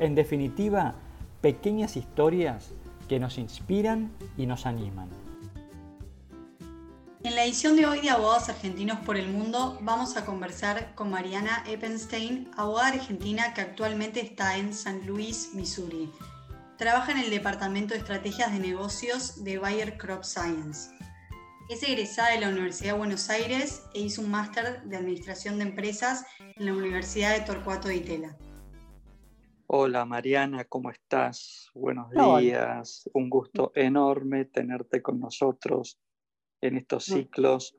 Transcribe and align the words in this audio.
en 0.00 0.14
definitiva, 0.14 0.94
pequeñas 1.42 1.96
historias 1.96 2.70
que 3.08 3.20
nos 3.20 3.38
inspiran 3.38 4.10
y 4.36 4.46
nos 4.46 4.66
animan. 4.66 5.08
En 7.22 7.34
la 7.34 7.44
edición 7.44 7.76
de 7.76 7.84
hoy 7.84 8.00
de 8.00 8.08
Abogados 8.08 8.48
Argentinos 8.48 8.98
por 9.00 9.18
el 9.18 9.28
Mundo 9.28 9.78
vamos 9.82 10.16
a 10.16 10.24
conversar 10.24 10.94
con 10.94 11.10
Mariana 11.10 11.62
Eppenstein, 11.66 12.50
abogada 12.56 12.88
argentina 12.88 13.52
que 13.52 13.60
actualmente 13.60 14.20
está 14.20 14.56
en 14.56 14.72
San 14.72 15.06
Luis, 15.06 15.50
Missouri. 15.52 16.10
Trabaja 16.78 17.12
en 17.12 17.18
el 17.18 17.28
Departamento 17.28 17.92
de 17.92 18.00
Estrategias 18.00 18.52
de 18.52 18.58
Negocios 18.58 19.44
de 19.44 19.58
Bayer 19.58 19.98
Crop 19.98 20.24
Science. 20.24 20.92
Es 21.68 21.82
egresada 21.82 22.30
de 22.30 22.40
la 22.40 22.48
Universidad 22.48 22.92
de 22.92 22.98
Buenos 22.98 23.28
Aires 23.28 23.82
e 23.92 24.00
hizo 24.00 24.22
un 24.22 24.30
máster 24.30 24.82
de 24.84 24.96
Administración 24.96 25.58
de 25.58 25.64
Empresas 25.64 26.24
en 26.38 26.64
la 26.64 26.72
Universidad 26.72 27.34
de 27.34 27.40
Torcuato 27.40 27.88
de 27.88 27.96
Itela. 27.96 28.36
Hola 29.72 30.04
Mariana, 30.04 30.64
¿cómo 30.64 30.90
estás? 30.90 31.70
Buenos 31.74 32.10
días. 32.10 33.08
Un 33.14 33.30
gusto 33.30 33.70
enorme 33.76 34.46
tenerte 34.46 35.00
con 35.00 35.20
nosotros 35.20 35.96
en 36.60 36.76
estos 36.76 37.04
ciclos 37.04 37.76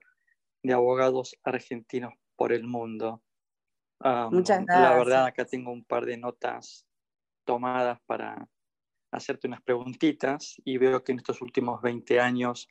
de 0.63 0.71
abogados 0.71 1.37
argentinos 1.43 2.13
por 2.37 2.53
el 2.53 2.63
mundo. 2.63 3.21
Muchas 3.99 4.63
gracias. 4.65 4.89
La 4.89 4.97
verdad, 4.97 5.25
acá 5.25 5.43
tengo 5.43 5.73
un 5.73 5.83
par 5.83 6.05
de 6.05 6.15
notas 6.15 6.87
tomadas 7.45 7.99
para 8.05 8.47
hacerte 9.11 9.49
unas 9.49 9.61
preguntitas 9.61 10.61
y 10.63 10.77
veo 10.77 11.03
que 11.03 11.11
en 11.11 11.17
estos 11.17 11.41
últimos 11.41 11.81
20 11.81 12.21
años 12.21 12.69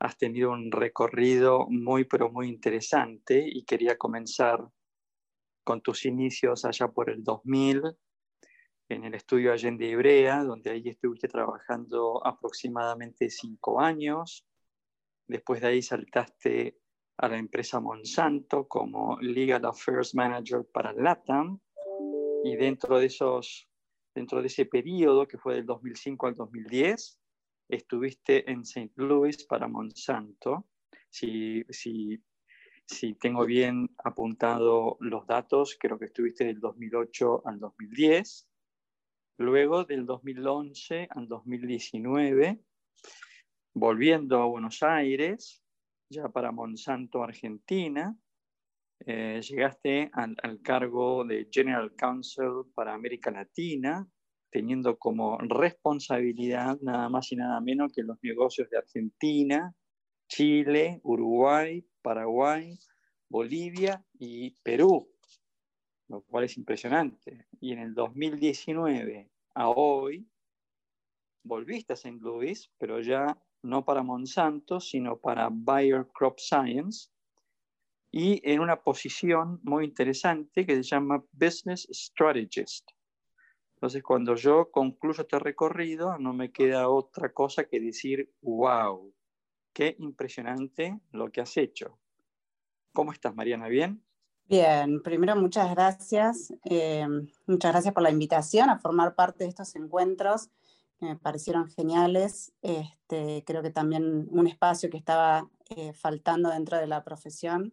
has 0.00 0.16
tenido 0.16 0.52
un 0.52 0.72
recorrido 0.72 1.66
muy, 1.68 2.04
pero 2.06 2.32
muy 2.32 2.48
interesante 2.48 3.44
y 3.46 3.66
quería 3.66 3.98
comenzar 3.98 4.66
con 5.62 5.82
tus 5.82 6.06
inicios 6.06 6.64
allá 6.64 6.88
por 6.88 7.10
el 7.10 7.22
2000 7.22 7.98
en 8.88 9.04
el 9.04 9.14
estudio 9.14 9.52
Allende 9.52 9.90
Hebrea, 9.90 10.44
donde 10.44 10.70
ahí 10.70 10.88
estuviste 10.88 11.28
trabajando 11.28 12.24
aproximadamente 12.24 13.30
cinco 13.30 13.80
años. 13.80 14.46
Después 15.26 15.60
de 15.60 15.68
ahí 15.68 15.82
saltaste 15.82 16.78
a 17.18 17.28
la 17.28 17.38
empresa 17.38 17.80
Monsanto 17.80 18.68
como 18.68 19.18
Legal 19.20 19.64
Affairs 19.64 20.14
Manager 20.14 20.64
para 20.72 20.92
LATAM. 20.92 21.58
Y 22.44 22.54
dentro 22.54 22.98
de, 23.00 23.06
esos, 23.06 23.68
dentro 24.14 24.40
de 24.40 24.46
ese 24.46 24.66
periodo, 24.66 25.26
que 25.26 25.38
fue 25.38 25.54
del 25.56 25.66
2005 25.66 26.28
al 26.28 26.34
2010, 26.34 27.18
estuviste 27.68 28.48
en 28.48 28.60
St. 28.60 28.92
Louis 28.96 29.44
para 29.46 29.66
Monsanto. 29.66 30.68
Si, 31.10 31.64
si, 31.70 32.22
si 32.86 33.14
tengo 33.14 33.44
bien 33.44 33.90
apuntado 34.04 34.96
los 35.00 35.26
datos, 35.26 35.76
creo 35.80 35.98
que 35.98 36.04
estuviste 36.04 36.44
del 36.44 36.60
2008 36.60 37.42
al 37.46 37.58
2010. 37.58 38.45
Luego 39.38 39.84
del 39.84 40.06
2011 40.06 41.08
al 41.10 41.28
2019, 41.28 42.58
volviendo 43.74 44.40
a 44.40 44.46
Buenos 44.46 44.82
Aires, 44.82 45.62
ya 46.08 46.30
para 46.30 46.52
Monsanto, 46.52 47.22
Argentina, 47.22 48.16
eh, 49.00 49.42
llegaste 49.42 50.10
al, 50.14 50.62
cargo 50.62 51.26
de 51.26 51.48
General 51.50 51.94
Counsel 51.94 52.64
para 52.74 52.94
América 52.94 53.30
Latina, 53.30 54.08
teniendo 54.50 54.96
como 54.96 55.36
responsabilidad 55.36 56.78
nada 56.80 57.10
más 57.10 57.30
y 57.30 57.36
nada 57.36 57.60
menos 57.60 57.92
que 57.92 58.04
los 58.04 58.16
negocios 58.22 58.70
de 58.70 58.78
Argentina, 58.78 59.74
Chile, 60.30 61.00
Uruguay, 61.02 61.86
Paraguay, 62.00 62.78
Bolivia 63.28 64.02
y 64.18 64.52
Perú 64.62 65.10
lo 66.08 66.22
cual 66.22 66.44
es 66.44 66.56
impresionante. 66.56 67.46
Y 67.60 67.72
en 67.72 67.80
el 67.80 67.94
2019 67.94 69.30
a 69.54 69.68
hoy, 69.70 70.28
volviste 71.42 71.92
a 71.92 71.94
St. 71.94 72.18
Louis, 72.20 72.70
pero 72.78 73.00
ya 73.00 73.36
no 73.62 73.84
para 73.84 74.02
Monsanto, 74.02 74.80
sino 74.80 75.18
para 75.18 75.48
Bayer 75.50 76.06
Crop 76.12 76.38
Science, 76.38 77.10
y 78.10 78.40
en 78.50 78.60
una 78.60 78.82
posición 78.82 79.60
muy 79.62 79.84
interesante 79.84 80.64
que 80.64 80.76
se 80.76 80.82
llama 80.82 81.24
Business 81.32 81.88
Strategist. 81.90 82.88
Entonces, 83.74 84.02
cuando 84.02 84.34
yo 84.36 84.70
concluyo 84.70 85.22
este 85.22 85.38
recorrido, 85.38 86.16
no 86.18 86.32
me 86.32 86.50
queda 86.50 86.88
otra 86.88 87.32
cosa 87.32 87.64
que 87.64 87.78
decir, 87.78 88.32
wow, 88.40 89.12
qué 89.74 89.96
impresionante 89.98 90.98
lo 91.12 91.30
que 91.30 91.42
has 91.42 91.56
hecho. 91.58 91.98
¿Cómo 92.94 93.12
estás, 93.12 93.34
Mariana? 93.34 93.68
¿Bien? 93.68 94.05
Bien, 94.48 95.02
primero 95.02 95.34
muchas 95.34 95.68
gracias. 95.74 96.54
Eh, 96.64 97.04
muchas 97.48 97.72
gracias 97.72 97.92
por 97.92 98.04
la 98.04 98.12
invitación 98.12 98.70
a 98.70 98.78
formar 98.78 99.16
parte 99.16 99.42
de 99.42 99.50
estos 99.50 99.74
encuentros 99.74 100.50
que 101.00 101.06
me 101.06 101.16
parecieron 101.16 101.66
geniales. 101.68 102.52
Este, 102.62 103.42
creo 103.44 103.60
que 103.60 103.72
también 103.72 104.28
un 104.30 104.46
espacio 104.46 104.88
que 104.88 104.98
estaba 104.98 105.50
eh, 105.70 105.92
faltando 105.94 106.50
dentro 106.50 106.78
de 106.78 106.86
la 106.86 107.02
profesión. 107.02 107.72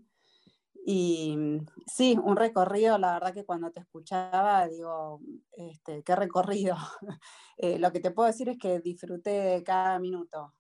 Y 0.83 1.37
sí, 1.85 2.17
un 2.21 2.35
recorrido, 2.35 2.97
la 2.97 3.13
verdad 3.13 3.35
que 3.35 3.45
cuando 3.45 3.69
te 3.71 3.81
escuchaba, 3.81 4.67
digo, 4.67 5.21
este, 5.51 6.03
qué 6.03 6.15
recorrido. 6.15 6.75
Eh, 7.57 7.77
lo 7.77 7.91
que 7.91 7.99
te 7.99 8.09
puedo 8.09 8.25
decir 8.27 8.49
es 8.49 8.57
que 8.57 8.79
disfruté 8.79 9.29
de 9.29 9.63
cada 9.63 9.99
minuto. 9.99 10.53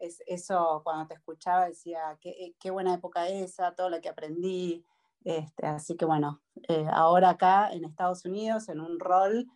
es, 0.00 0.22
eso, 0.26 0.80
cuando 0.82 1.06
te 1.06 1.14
escuchaba, 1.14 1.66
decía, 1.66 2.16
qué, 2.20 2.54
qué 2.58 2.70
buena 2.70 2.94
época 2.94 3.28
esa, 3.28 3.74
todo 3.74 3.90
lo 3.90 4.00
que 4.00 4.08
aprendí, 4.08 4.82
este, 5.24 5.66
así 5.66 5.96
que 5.96 6.04
bueno, 6.04 6.42
eh, 6.68 6.86
ahora 6.92 7.30
acá 7.30 7.72
en 7.72 7.84
Estados 7.84 8.24
Unidos, 8.24 8.68
en 8.68 8.80
un 8.80 8.98
rol 8.98 9.46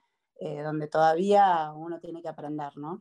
eh, 0.41 0.63
donde 0.63 0.87
todavía 0.87 1.73
uno 1.75 1.99
tiene 1.99 2.23
que 2.23 2.29
aprender, 2.29 2.77
¿no? 2.77 3.01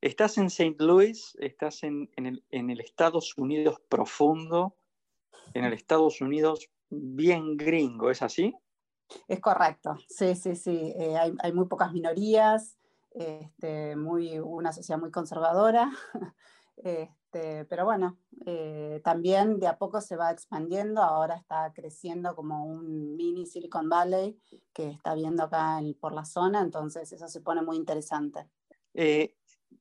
Estás 0.00 0.36
en 0.36 0.46
St. 0.46 0.76
Louis, 0.80 1.36
estás 1.38 1.82
en, 1.84 2.10
el, 2.16 2.80
Estados 2.80 3.38
Unidos 3.38 3.80
profundo, 3.88 4.76
en 5.54 5.64
el 5.64 5.72
Estados 5.72 6.20
Unidos 6.20 6.68
bien 6.90 7.56
gringo, 7.56 8.10
¿es 8.10 8.20
así? 8.20 8.54
Es 9.28 9.40
correcto, 9.40 9.96
sí, 10.08 10.34
sí, 10.34 10.56
sí. 10.56 10.92
Eh, 10.96 11.16
hay, 11.16 11.52
muy 11.52 11.66
pocas 11.66 11.92
minorías, 11.92 12.78
este, 13.12 13.94
muy, 13.94 14.38
una 14.40 14.72
sociedad 14.72 15.00
muy 15.00 15.10
conservadora. 15.10 15.90
Este, 16.74 17.21
pero 17.32 17.84
bueno, 17.84 18.18
eh, 18.44 19.00
también 19.04 19.58
de 19.58 19.66
a 19.66 19.78
poco 19.78 20.00
se 20.00 20.16
va 20.16 20.30
expandiendo, 20.30 21.02
ahora 21.02 21.36
está 21.36 21.72
creciendo 21.74 22.34
como 22.36 22.64
un 22.64 23.16
mini 23.16 23.46
Silicon 23.46 23.88
Valley 23.88 24.38
que 24.72 24.90
está 24.90 25.14
viendo 25.14 25.44
acá 25.44 25.80
por 26.00 26.12
la 26.12 26.24
zona, 26.24 26.60
entonces 26.60 27.12
eso 27.12 27.28
se 27.28 27.40
pone 27.40 27.62
muy 27.62 27.76
interesante. 27.76 28.46
Eh, 28.94 29.36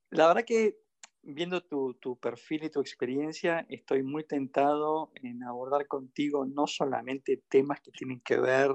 la 0.09 0.27
verdad 0.27 0.45
que 0.45 0.79
viendo 1.23 1.61
tu, 1.61 1.93
tu, 1.95 2.17
perfil 2.17 2.63
y 2.63 2.69
tu 2.69 2.79
experiencia, 2.79 3.65
estoy 3.69 4.03
muy 4.03 4.23
tentado 4.23 5.11
en 5.15 5.43
abordar 5.43 5.87
contigo 5.87 6.45
no 6.45 6.67
solamente 6.67 7.43
temas 7.49 7.81
que 7.81 7.91
tienen 7.91 8.21
que 8.21 8.39
ver 8.39 8.71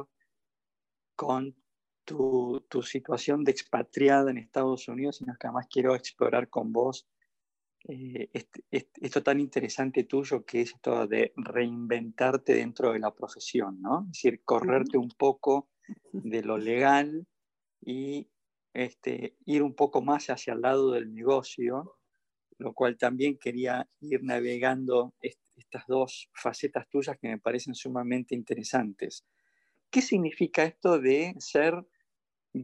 con 1.17 1.57
tu, 2.05 2.65
tu 2.69 2.83
situación 2.83 3.43
de 3.43 3.51
expatriada 3.51 4.31
en 4.31 4.39
Estados 4.39 4.87
Unidos, 4.87 5.17
sino 5.17 5.35
que 5.39 5.47
además 5.47 5.67
quiero 5.71 5.95
explorar 5.95 6.49
con 6.49 6.73
vos 6.73 7.09
eh, 7.85 8.31
esto 8.71 9.23
tan 9.23 9.41
interesante 9.41 10.05
tuyo 10.05 10.45
que 10.45 10.63
es 10.63 10.73
esto 10.75 11.07
de 11.07 11.33
reinventarte 11.37 12.55
dentro 12.55 12.93
de 12.93 12.99
la 12.99 13.15
profesión, 13.15 13.81
¿no? 13.81 14.03
Es 14.07 14.13
decir, 14.13 14.43
correrte 14.45 14.99
un 14.99 15.11
poco 15.11 15.69
de 16.13 16.43
lo 16.43 16.59
legal 16.59 17.27
y 17.81 18.29
este, 18.75 19.37
ir 19.47 19.63
un 19.63 19.75
poco 19.75 20.03
más 20.03 20.29
hacia 20.31 20.53
el 20.53 20.63
lado 20.63 20.93
del 20.93 21.15
negocio, 21.15 21.99
lo 22.59 22.73
cual 22.73 22.99
también 22.99 23.39
quería 23.39 23.89
ir 24.01 24.23
navegando 24.23 25.15
estas 25.21 25.87
dos 25.87 26.29
facetas 26.35 26.89
tuyas 26.89 27.19
que 27.19 27.29
me 27.29 27.39
parecen 27.39 27.75
sumamente 27.75 28.35
interesantes. 28.35 29.25
¿Qué 29.91 30.03
significa 30.03 30.65
esto 30.65 30.99
de 30.99 31.35
ser 31.39 31.87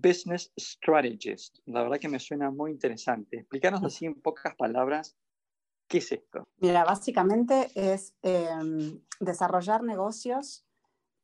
Business 0.01 0.53
Strategist. 0.59 1.59
La 1.67 1.83
verdad 1.83 1.99
que 1.99 2.09
me 2.09 2.19
suena 2.19 2.51
muy 2.51 2.71
interesante. 2.71 3.39
Explícanos 3.39 3.83
así 3.85 4.07
en 4.07 4.15
pocas 4.15 4.55
palabras 4.57 5.17
qué 5.87 5.99
es 5.99 6.13
esto. 6.13 6.45
Mira, 6.59 6.85
básicamente 6.85 7.71
es 7.75 8.15
em, 8.23 9.01
desarrollar 9.21 9.83
negocios 9.83 10.65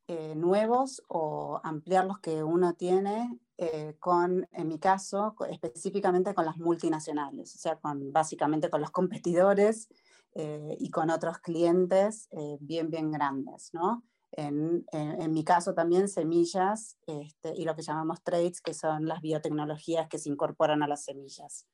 eh, 0.07 0.35
nuevos 0.35 1.03
o 1.09 1.61
ampliar 1.65 2.05
los 2.05 2.19
que 2.19 2.43
uno 2.43 2.75
tiene 2.75 3.39
eh, 3.57 3.97
con, 3.99 4.47
en 4.53 4.69
mi 4.69 4.79
caso, 4.79 5.35
específicamente 5.51 6.35
con 6.35 6.45
las 6.45 6.59
multinacionales, 6.59 7.55
o 7.55 7.59
sea, 7.59 7.77
con, 7.77 8.13
básicamente 8.13 8.71
con 8.71 8.81
los 8.81 8.91
competidores 8.91 9.89
eh, 10.35 10.77
y 10.79 10.91
con 10.91 11.11
otros 11.11 11.39
clientes 11.39 12.29
bien, 12.61 12.91
bien 12.91 13.11
grandes, 13.11 13.73
¿no? 13.73 14.05
En, 14.33 14.85
en, 14.93 15.33
mi 15.33 15.43
caso 15.43 15.75
también 15.75 16.09
semillas 16.09 16.99
este, 17.07 17.55
y 17.57 17.65
lo 17.65 17.75
que 17.75 17.83
llamamos 17.83 18.23
trades, 18.23 18.61
que 18.61 18.75
son 18.75 19.07
las 19.07 19.23
biotecnologías 19.23 20.07
que 20.09 20.19
se 20.19 20.29
incorporan 20.29 20.83
a 20.83 20.89
las 20.89 21.05
semillas. 21.05 21.67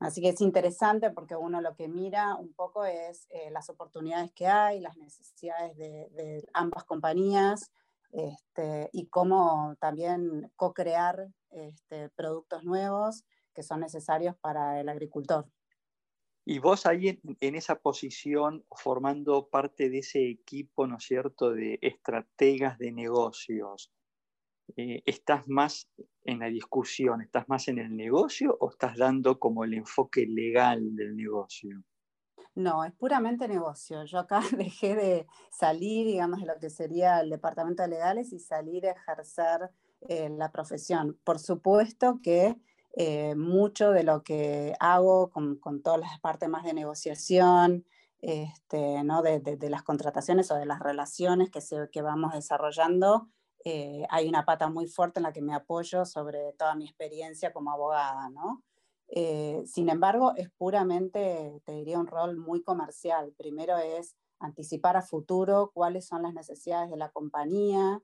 Así 0.00 0.20
que 0.20 0.28
es 0.28 0.40
interesante 0.40 1.10
porque 1.10 1.34
uno 1.34 1.60
lo 1.60 1.74
que 1.74 1.88
mira 1.88 2.36
un 2.36 2.52
poco 2.52 2.84
es 2.84 3.26
eh, 3.30 3.50
las 3.50 3.68
oportunidades 3.68 4.32
que 4.32 4.46
hay, 4.46 4.80
las 4.80 4.96
necesidades 4.96 5.76
de, 5.76 6.44
ambas 6.52 6.84
compañías 6.84 7.72
este, 8.12 8.90
y 8.92 9.06
cómo 9.06 9.74
también 9.80 10.52
co-crear 10.56 11.28
este, 11.50 12.10
productos 12.10 12.64
nuevos 12.64 13.24
que 13.54 13.64
son 13.64 13.80
necesarios 13.80 14.36
para 14.36 14.80
el 14.80 14.88
agricultor. 14.88 15.46
Y 16.50 16.60
vos 16.60 16.86
ahí 16.86 17.20
en, 17.40 17.54
esa 17.56 17.78
posición, 17.78 18.64
formando 18.70 19.50
parte 19.50 19.90
de 19.90 19.98
ese 19.98 20.30
equipo, 20.30 20.86
¿no 20.86 20.96
es 20.96 21.04
cierto?, 21.04 21.52
de 21.52 21.78
estrategas 21.82 22.78
de 22.78 22.90
negocios, 22.90 23.92
eh, 24.74 25.02
¿estás 25.04 25.46
más 25.46 25.90
en 26.24 26.38
la 26.38 26.46
discusión, 26.46 27.20
estás 27.20 27.46
más 27.50 27.68
en 27.68 27.78
el 27.78 27.94
negocio 27.94 28.56
o 28.60 28.70
estás 28.70 28.96
dando 28.96 29.38
como 29.38 29.62
el 29.62 29.74
enfoque 29.74 30.26
legal 30.26 30.96
del 30.96 31.14
negocio? 31.16 31.82
No, 32.54 32.82
es 32.82 32.94
puramente 32.94 33.46
negocio. 33.46 34.06
Yo 34.06 34.18
acá 34.18 34.40
dejé 34.56 34.96
de 34.96 35.26
salir, 35.50 36.06
digamos, 36.06 36.40
de 36.40 36.46
lo 36.46 36.58
que 36.58 36.70
sería 36.70 37.20
el 37.20 37.28
departamento 37.28 37.82
de 37.82 37.90
legales 37.90 38.32
y 38.32 38.38
salir 38.38 38.86
a 38.86 38.92
ejercer 38.92 39.68
eh, 40.08 40.30
la 40.30 40.50
profesión. 40.50 41.20
Por 41.24 41.40
supuesto 41.40 42.20
que 42.22 42.56
eh, 43.00 43.36
mucho 43.36 43.92
de 43.92 44.02
lo 44.02 44.24
que 44.24 44.74
hago 44.80 45.30
con, 45.30 45.54
con, 45.60 45.82
todas 45.82 46.00
las 46.00 46.18
partes 46.18 46.48
más 46.48 46.64
de 46.64 46.74
negociación, 46.74 47.86
este, 48.20 49.04
¿no? 49.04 49.22
de, 49.22 49.38
de, 49.38 49.70
las 49.70 49.84
contrataciones 49.84 50.50
o 50.50 50.56
de 50.56 50.66
las 50.66 50.80
relaciones 50.80 51.48
que, 51.48 51.60
se, 51.60 51.88
que 51.92 52.02
vamos 52.02 52.32
desarrollando, 52.32 53.28
eh, 53.64 54.04
hay 54.10 54.28
una 54.28 54.44
pata 54.44 54.68
muy 54.68 54.88
fuerte 54.88 55.20
en 55.20 55.22
la 55.22 55.32
que 55.32 55.42
me 55.42 55.54
apoyo 55.54 56.04
sobre 56.04 56.54
toda 56.54 56.74
mi 56.74 56.86
experiencia 56.86 57.52
como 57.52 57.70
abogada, 57.70 58.30
¿no? 58.30 58.64
Eh, 59.06 59.62
sin 59.64 59.90
embargo, 59.90 60.32
es 60.34 60.50
puramente, 60.50 61.62
te 61.64 61.72
diría, 61.74 62.00
un 62.00 62.08
rol 62.08 62.36
muy 62.36 62.64
comercial. 62.64 63.32
Primero 63.38 63.78
es 63.78 64.16
anticipar 64.40 64.96
a 64.96 65.02
futuro 65.02 65.70
cuáles 65.72 66.04
son 66.04 66.22
las 66.22 66.34
necesidades 66.34 66.90
de 66.90 66.96
la 66.96 67.10
compañía, 67.10 68.02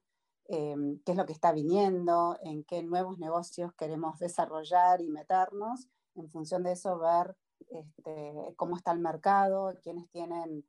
eh, 0.49 0.77
qué 1.05 1.13
es 1.13 1.17
lo 1.17 1.27
que 1.27 1.33
está 1.33 1.53
viniendo, 1.53 2.37
en 2.43 2.65
qué 2.65 2.83
nuevos 2.83 3.19
negocios 3.19 3.73
queremos 3.75 4.19
desarrollar 4.19 5.01
y 5.01 5.09
meternos. 5.09 5.89
En 6.15 6.31
función 6.31 6.63
de 6.63 6.73
eso, 6.73 6.99
ver 6.99 7.37
este, 7.69 8.55
cómo 8.57 8.77
está 8.77 8.93
el 8.93 9.01
mercado, 9.01 9.73
quiénes 9.83 10.09
tienen, 10.11 10.65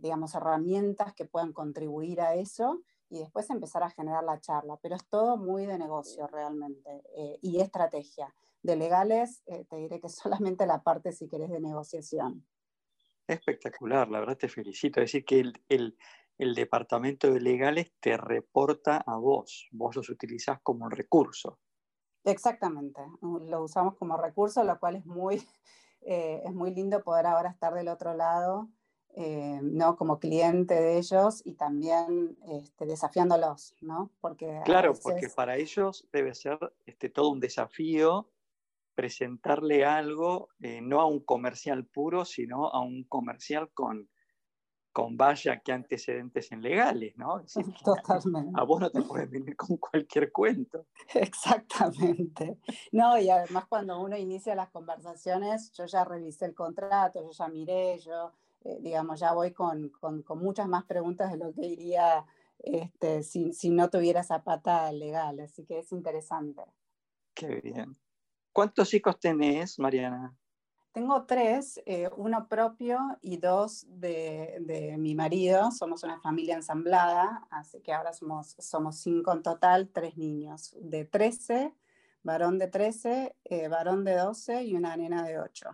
digamos, 0.00 0.34
herramientas 0.34 1.12
que 1.14 1.26
puedan 1.26 1.52
contribuir 1.52 2.20
a 2.20 2.34
eso 2.34 2.80
y 3.10 3.18
después 3.20 3.48
empezar 3.50 3.82
a 3.82 3.90
generar 3.90 4.24
la 4.24 4.40
charla. 4.40 4.78
Pero 4.82 4.96
es 4.96 5.06
todo 5.08 5.36
muy 5.36 5.66
de 5.66 5.78
negocio 5.78 6.26
realmente 6.26 7.02
eh, 7.16 7.38
y 7.42 7.60
estrategia. 7.60 8.34
De 8.62 8.76
legales, 8.76 9.42
eh, 9.46 9.64
te 9.68 9.76
diré 9.76 10.00
que 10.00 10.08
solamente 10.08 10.66
la 10.66 10.82
parte, 10.82 11.12
si 11.12 11.28
querés, 11.28 11.50
de 11.50 11.60
negociación. 11.60 12.46
Espectacular, 13.26 14.08
la 14.08 14.20
verdad 14.20 14.38
te 14.38 14.48
felicito. 14.48 15.00
Es 15.00 15.12
decir, 15.12 15.24
que 15.24 15.40
el, 15.40 15.52
el, 15.68 15.98
el 16.38 16.54
departamento 16.54 17.32
de 17.32 17.40
legales 17.40 17.92
te 18.00 18.16
reporta 18.16 19.02
a 19.06 19.16
vos, 19.16 19.68
vos 19.72 19.96
los 19.96 20.08
utilizás 20.08 20.60
como 20.62 20.88
recurso. 20.88 21.58
Exactamente, 22.24 23.00
lo 23.20 23.62
usamos 23.62 23.96
como 23.96 24.16
recurso, 24.16 24.62
lo 24.64 24.78
cual 24.78 24.96
es 24.96 25.06
muy, 25.06 25.36
eh, 26.02 26.42
es 26.44 26.54
muy 26.54 26.74
lindo 26.74 27.02
poder 27.02 27.26
ahora 27.26 27.50
estar 27.50 27.74
del 27.74 27.88
otro 27.88 28.14
lado 28.14 28.68
eh, 29.14 29.58
¿no? 29.62 29.96
como 29.96 30.20
cliente 30.20 30.74
de 30.74 30.98
ellos 30.98 31.42
y 31.44 31.54
también 31.54 32.36
este, 32.46 32.86
desafiándolos, 32.86 33.74
¿no? 33.80 34.12
Porque 34.20 34.60
claro, 34.64 34.94
porque 35.02 35.28
para 35.34 35.56
ellos 35.56 36.06
debe 36.12 36.34
ser 36.34 36.58
este, 36.86 37.08
todo 37.08 37.30
un 37.30 37.40
desafío 37.40 38.30
presentarle 38.94 39.84
algo, 39.84 40.50
eh, 40.60 40.80
no 40.82 41.00
a 41.00 41.06
un 41.06 41.20
comercial 41.20 41.86
puro, 41.86 42.24
sino 42.24 42.68
a 42.68 42.80
un 42.80 43.04
comercial 43.04 43.70
con, 43.72 44.08
con 44.98 45.16
vaya 45.16 45.60
que 45.60 45.70
antecedentes 45.70 46.50
en 46.50 46.60
legales, 46.60 47.16
¿no? 47.16 47.44
Totalmente. 47.84 48.50
A, 48.60 48.64
vos 48.64 48.80
no 48.80 48.90
te 48.90 49.00
puedes 49.02 49.30
venir 49.30 49.54
con 49.54 49.76
cualquier 49.76 50.32
cuento. 50.32 50.86
Exactamente. 51.14 52.58
No, 52.90 53.16
y 53.16 53.30
además 53.30 53.66
cuando 53.68 54.00
uno 54.00 54.16
inicia 54.16 54.56
las 54.56 54.70
conversaciones, 54.70 55.70
yo 55.70 55.86
ya 55.86 56.04
revisé 56.04 56.46
el 56.46 56.54
contrato, 56.56 57.22
yo 57.22 57.30
ya 57.30 57.46
miré, 57.46 58.00
yo 58.00 58.32
eh, 58.64 58.78
digamos, 58.80 59.20
ya 59.20 59.34
voy 59.34 59.52
con, 59.52 59.88
con, 59.90 60.22
con, 60.22 60.40
muchas 60.40 60.66
más 60.66 60.84
preguntas 60.84 61.30
de 61.30 61.38
lo 61.38 61.52
que 61.52 61.64
iría 61.64 62.26
este, 62.58 63.22
si, 63.22 63.52
si, 63.52 63.70
no 63.70 63.90
tuviera 63.90 64.22
esa 64.22 64.42
pata 64.42 64.90
legal, 64.90 65.38
así 65.38 65.64
que 65.64 65.78
es 65.78 65.92
interesante. 65.92 66.64
Qué 67.34 67.60
bien. 67.62 67.96
¿Cuántos 68.52 68.92
hijos 68.94 69.20
tenés, 69.20 69.78
Mariana? 69.78 70.36
Tengo 70.92 71.24
tres, 71.26 71.80
eh, 71.86 72.08
uno 72.16 72.48
propio 72.48 72.98
y 73.20 73.36
dos 73.36 73.86
de, 73.88 74.56
de, 74.60 74.96
mi 74.96 75.14
marido. 75.14 75.70
Somos 75.70 76.02
una 76.02 76.20
familia 76.20 76.56
ensamblada, 76.56 77.46
así 77.50 77.80
que 77.80 77.92
ahora 77.92 78.12
somos, 78.12 78.56
somos 78.58 78.96
cinco 78.96 79.32
en 79.32 79.42
total, 79.42 79.90
tres 79.90 80.16
niños 80.16 80.74
de 80.80 81.04
13, 81.04 81.74
varón 82.22 82.58
de 82.58 82.68
13, 82.68 83.36
eh, 83.44 83.68
varón 83.68 84.04
de 84.04 84.16
12 84.16 84.64
y 84.64 84.74
una 84.74 84.96
nena 84.96 85.22
de 85.22 85.38
8. 85.38 85.70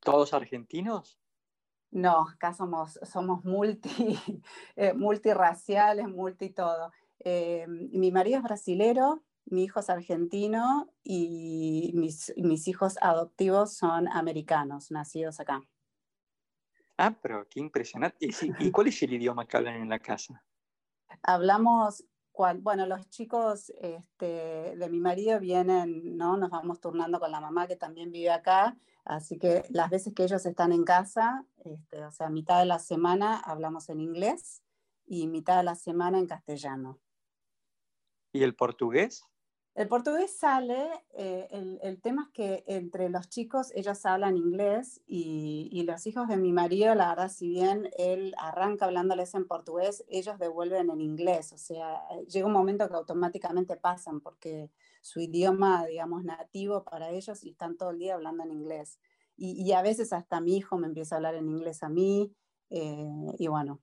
¿Todos 0.00 0.32
argentinos? 0.32 1.20
No, 1.90 2.28
acá 2.28 2.54
somos, 2.54 2.98
somos 3.02 3.44
multi, 3.44 3.90
eh, 4.76 4.94
multirraciales, 4.94 6.08
multi 6.08 6.50
todo. 6.50 6.92
Eh, 7.18 7.66
mi 7.68 8.12
marido 8.12 8.38
es 8.38 8.44
brasilero, 8.44 9.22
mi 9.50 9.64
hijo 9.64 9.80
es 9.80 9.90
argentino 9.90 10.92
y 11.02 11.92
mis, 11.94 12.32
mis 12.36 12.68
hijos 12.68 12.96
adoptivos 13.00 13.74
son 13.74 14.08
americanos, 14.08 14.90
nacidos 14.90 15.40
acá. 15.40 15.62
Ah, 16.96 17.16
pero 17.22 17.48
qué 17.48 17.60
impresionante. 17.60 18.28
¿Y, 18.58 18.70
cuál 18.70 18.88
es 18.88 19.02
el 19.02 19.14
idioma 19.14 19.46
que 19.46 19.56
hablan 19.56 19.76
en 19.76 19.88
la 19.88 19.98
casa? 19.98 20.44
Hablamos, 21.22 22.04
bueno, 22.60 22.86
los 22.86 23.08
chicos 23.08 23.72
este, 23.80 24.76
de 24.76 24.88
mi 24.90 25.00
marido 25.00 25.40
vienen, 25.40 26.16
¿no? 26.16 26.36
Nos 26.36 26.50
vamos 26.50 26.80
turnando 26.80 27.18
con 27.18 27.30
la 27.30 27.40
mamá 27.40 27.66
que 27.66 27.76
también 27.76 28.12
vive 28.12 28.30
acá 28.30 28.76
Así 29.04 29.38
que 29.38 29.64
las 29.70 29.90
veces 29.90 30.14
que 30.14 30.24
ellos 30.24 30.44
están 30.46 30.72
en 30.72 30.84
casa, 30.84 31.44
este, 31.64 32.04
o 32.04 32.12
sea, 32.12 32.28
mitad 32.28 32.58
de 32.58 32.66
la 32.66 32.78
semana 32.78 33.38
hablamos 33.40 33.88
en 33.88 34.00
inglés 34.00 34.62
y 35.06 35.26
mitad 35.26 35.56
de 35.58 35.64
la 35.64 35.74
semana 35.74 36.18
en 36.18 36.26
castellano. 36.26 37.00
¿Y 38.32 38.42
el 38.42 38.54
portugués? 38.54 39.24
El 39.76 39.86
portugués 39.86 40.36
sale, 40.36 40.90
eh, 41.12 41.78
el, 41.82 42.00
tema 42.00 42.24
es 42.24 42.28
que 42.30 42.64
entre 42.66 43.08
los 43.08 43.28
chicos 43.28 43.70
ellos 43.74 44.04
hablan 44.04 44.36
inglés 44.36 45.00
y, 45.06 45.84
los 45.86 46.06
hijos 46.06 46.28
de 46.28 46.36
mi 46.36 46.52
marido, 46.52 46.94
la 46.94 47.10
verdad, 47.10 47.30
si 47.30 47.48
bien 47.48 47.88
él 47.96 48.34
arranca 48.38 48.86
hablándoles 48.86 49.34
en 49.34 49.46
portugués, 49.46 50.04
ellos 50.08 50.38
devuelven 50.38 50.90
en 50.90 51.00
inglés, 51.00 51.52
o 51.52 51.58
sea, 51.58 52.00
llega 52.28 52.46
un 52.46 52.52
momento 52.52 52.88
que 52.88 52.94
automáticamente 52.94 53.76
pasan 53.76 54.20
porque 54.20 54.70
su 55.02 55.20
idioma, 55.20 55.86
digamos, 55.86 56.24
nativo 56.24 56.82
para 56.84 57.10
ellos 57.10 57.42
y 57.44 57.50
están 57.50 57.76
todo 57.76 57.90
el 57.90 57.98
día 57.98 58.14
hablando 58.14 58.42
en 58.42 58.50
inglés. 58.50 58.98
Y, 59.36 59.72
a 59.72 59.80
veces 59.80 60.12
hasta 60.12 60.40
mi 60.40 60.56
hijo 60.56 60.76
me 60.76 60.86
empieza 60.88 61.14
a 61.14 61.18
hablar 61.18 61.34
en 61.34 61.48
inglés 61.48 61.82
a 61.82 61.88
mí, 61.88 62.34
eh, 62.68 63.08
y 63.38 63.46
bueno, 63.46 63.80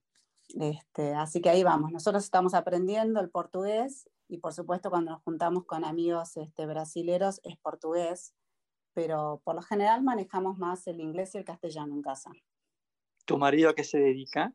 este, 0.60 1.14
así 1.14 1.40
que 1.40 1.50
ahí 1.50 1.64
vamos. 1.64 1.90
Nosotros 1.90 2.22
estamos 2.22 2.54
aprendiendo 2.54 3.20
el 3.20 3.30
portugués 3.30 4.08
y 4.28 4.38
por 4.38 4.52
supuesto 4.52 4.90
cuando 4.90 5.12
nos 5.12 5.22
juntamos 5.22 5.64
con 5.64 5.84
amigos 5.84 6.36
este, 6.36 6.66
brasileros 6.66 7.40
es 7.44 7.56
portugués, 7.58 8.34
pero 8.94 9.40
por 9.44 9.54
lo 9.54 9.62
general 9.62 10.02
manejamos 10.02 10.58
más 10.58 10.86
el 10.86 11.00
inglés 11.00 11.34
y 11.34 11.38
el 11.38 11.44
castellano 11.44 11.94
en 11.94 12.02
casa. 12.02 12.30
¿Tu 13.24 13.38
marido 13.38 13.70
a 13.70 13.74
qué 13.74 13.84
se 13.84 13.98
dedica? 13.98 14.52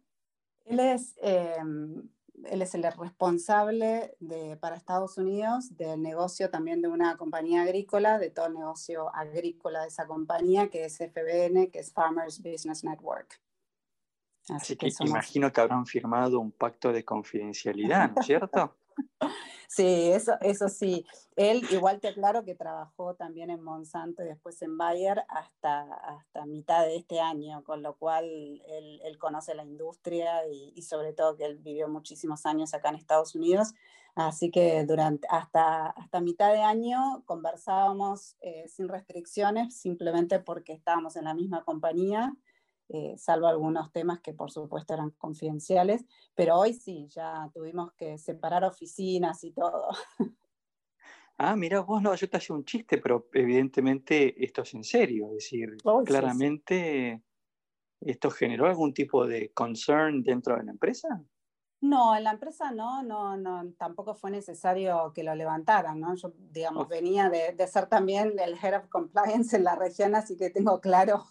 Él 0.65 0.79
es 0.79 1.15
em, 1.21 2.09
él 2.45 2.61
es 2.61 2.75
el 2.75 2.83
responsable 2.83 4.15
de, 4.19 4.57
para 4.57 4.75
Estados 4.75 5.17
Unidos 5.17 5.75
del 5.77 6.01
negocio 6.01 6.49
también 6.49 6.81
de 6.81 6.87
una 6.87 7.15
compañía 7.17 7.61
agrícola, 7.61 8.19
de 8.19 8.29
todo 8.31 8.47
el 8.47 8.53
negocio 8.53 9.13
agrícola 9.15 9.81
de 9.81 9.87
esa 9.87 10.07
compañía, 10.07 10.69
que 10.69 10.85
es 10.85 10.97
FBN, 10.97 11.69
que 11.71 11.79
es 11.79 11.93
Farmers 11.93 12.41
Business 12.41 12.83
Network. 12.83 13.39
Así, 14.49 14.75
que, 14.75 14.91
imagino 14.99 15.53
que 15.53 15.61
habrán 15.61 15.85
firmado 15.85 16.39
un 16.39 16.51
pacto 16.51 16.91
de 16.91 17.05
confidencialidad, 17.05 18.11
¿no 18.11 18.19
es 18.19 18.25
cierto? 18.25 18.75
Sí, 19.75 20.11
eso, 20.11 20.33
eso 20.41 20.69
sí. 20.69 21.03
Él, 21.35 21.63
igual 21.71 21.99
te 21.99 22.09
aclaro 22.09 22.45
que 22.45 22.53
trabajó 22.53 23.15
también 23.15 23.49
en 23.49 23.63
Monsanto 23.63 24.21
y 24.21 24.27
después 24.27 24.61
en 24.61 24.77
Bayer 24.77 25.23
hasta, 25.29 25.81
hasta 25.95 26.45
mitad 26.45 26.85
de 26.85 26.95
este 26.97 27.19
año, 27.19 27.63
con 27.63 27.81
lo 27.81 27.95
cual 27.97 28.25
él, 28.67 29.17
conoce 29.17 29.55
la 29.55 29.63
industria 29.63 30.47
y, 30.47 30.73
y, 30.75 30.83
sobre 30.83 31.13
todo 31.13 31.35
que 31.37 31.45
él 31.45 31.57
vivió 31.57 31.87
muchísimos 31.87 32.45
años 32.45 32.75
acá 32.75 32.89
en 32.89 32.95
Estados 32.95 33.33
Unidos. 33.33 33.73
Así 34.13 34.51
que 34.51 34.85
durante, 34.85 35.27
hasta, 35.31 35.87
hasta 35.87 36.21
mitad 36.21 36.53
de 36.53 36.61
año 36.61 37.23
conversábamos 37.25 38.35
eh, 38.41 38.65
sin 38.67 38.87
restricciones, 38.87 39.75
simplemente 39.75 40.39
porque 40.39 40.73
estábamos 40.73 41.15
en 41.15 41.23
la 41.23 41.33
misma 41.33 41.63
compañía 41.63 42.35
eh, 42.89 43.15
salvo 43.17 43.47
algunos 43.47 43.91
temas 43.91 44.19
que 44.19 44.33
por 44.33 44.51
supuesto 44.51 44.93
eran 44.93 45.11
confidenciales, 45.11 46.05
pero 46.35 46.57
hoy 46.57 46.73
sí, 46.73 47.07
ya 47.09 47.49
tuvimos 47.53 47.93
que 47.93 48.17
separar 48.17 48.63
oficinas 48.63 49.43
y 49.43 49.51
todo. 49.51 49.87
Ah, 51.37 51.55
mira, 51.55 51.81
vos 51.81 52.01
no, 52.01 52.13
yo 52.13 52.29
te 52.29 52.37
hacía 52.37 52.55
un 52.55 52.63
chiste, 52.63 52.99
pero 52.99 53.27
evidentemente 53.33 54.43
esto 54.45 54.61
es 54.61 54.73
en 54.75 54.83
serio, 54.83 55.29
es 55.29 55.37
decir, 55.37 55.77
claramente 56.05 57.23
esto 57.99 58.29
generó 58.29 58.67
algún 58.67 58.93
tipo 58.93 59.25
de 59.25 59.51
concern 59.51 60.23
dentro 60.23 60.55
de 60.55 60.63
la 60.63 60.71
empresa. 60.71 61.23
No, 61.81 62.15
en 62.15 62.23
la 62.23 62.31
empresa 62.31 62.71
no, 62.71 63.03
no, 63.03 63.35
no, 63.35 63.73
tampoco 63.77 64.13
fue 64.13 64.31
necesario 64.31 65.11
que 65.13 65.23
lo 65.23 65.35
levantaran, 65.35 65.99
¿no? 65.99 66.15
Yo, 66.15 66.31
digamos, 66.37 66.87
venía 66.87 67.29
de, 67.29 67.53
de, 67.53 67.67
ser 67.67 67.87
también 67.87 68.39
el 68.39 68.53
Head 68.53 68.77
of 68.77 68.87
Compliance 68.87 69.57
en 69.57 69.63
la 69.65 69.75
región, 69.75 70.15
así 70.15 70.37
que 70.37 70.49
tengo 70.49 70.79
claro 70.79 71.25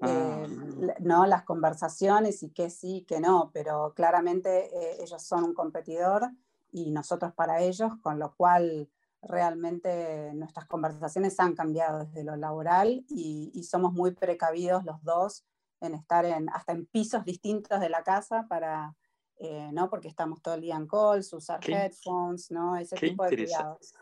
Ah. 0.00 0.46
Eh, 0.46 0.94
no 1.00 1.26
las 1.26 1.44
conversaciones 1.44 2.42
y 2.42 2.50
que 2.50 2.70
sí, 2.70 3.04
que 3.06 3.20
no, 3.20 3.50
pero 3.52 3.92
claramente 3.94 4.66
eh, 4.74 4.96
ellos 5.00 5.22
son 5.22 5.44
un 5.44 5.54
competidor 5.54 6.30
y 6.72 6.90
nosotros 6.90 7.32
para 7.32 7.60
ellos, 7.60 7.92
con 8.00 8.18
lo 8.18 8.34
cual 8.34 8.88
realmente 9.22 10.32
nuestras 10.34 10.66
conversaciones 10.66 11.38
han 11.40 11.54
cambiado 11.54 12.06
desde 12.06 12.24
lo 12.24 12.36
laboral 12.36 13.04
y, 13.08 13.62
somos 13.64 13.92
muy 13.92 14.12
precavidos 14.12 14.84
los 14.84 15.02
dos 15.04 15.44
en 15.80 15.94
estar 15.94 16.24
en, 16.24 16.48
hasta 16.48 16.72
en 16.72 16.86
pisos 16.86 17.24
distintos 17.24 17.80
de 17.80 17.90
la 17.90 18.02
casa 18.02 18.46
para, 18.48 18.96
eh, 19.36 19.70
¿no? 19.72 19.90
Porque 19.90 20.08
estamos 20.08 20.40
todo 20.40 20.54
el 20.54 20.62
día 20.62 20.76
en 20.76 20.86
calls, 20.86 21.32
usar 21.34 21.60
headphones, 21.68 22.50
¿no? 22.50 22.76
Ese 22.76 22.96
tipo 22.96 23.24
de 23.24 23.36
cuidados. 23.36 23.94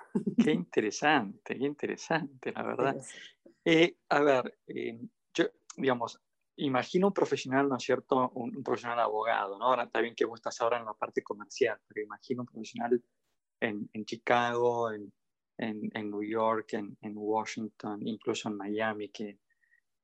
Qué 0.43 0.52
interesante, 0.52 1.59
qué 1.59 1.67
interesante, 1.67 2.52
la 2.52 2.62
verdad. 2.62 2.97
a 4.09 4.21
ver, 4.21 4.57
digamos, 5.79 6.21
imagino 6.57 7.09
un 7.09 7.13
profesional, 7.13 7.69
¿no 7.69 7.77
es 7.77 7.85
cierto? 7.85 8.31
Un, 8.35 8.63
profesional 8.63 9.01
abogado, 9.01 9.59
¿no? 9.59 9.67
Ahora 9.67 9.85
está 9.85 10.01
bien 10.01 10.15
que 10.15 10.25
vos 10.25 10.39
estás 10.39 10.61
ahora 10.61 10.79
en 10.79 10.85
la 10.85 10.95
parte 10.95 11.23
comercial, 11.23 11.79
pero 11.87 12.05
imagino 12.05 12.43
un 12.43 12.47
profesional 12.47 13.03
en, 13.61 13.89
en 13.93 14.05
Chicago, 14.05 14.93
en, 14.93 15.13
en, 15.57 15.91
en, 15.95 16.11
New 16.11 16.23
York, 16.23 16.75
en, 16.75 16.97
Washington, 17.15 18.07
incluso 18.07 18.49
en 18.49 18.57
Miami, 18.57 19.09
que, 19.11 19.39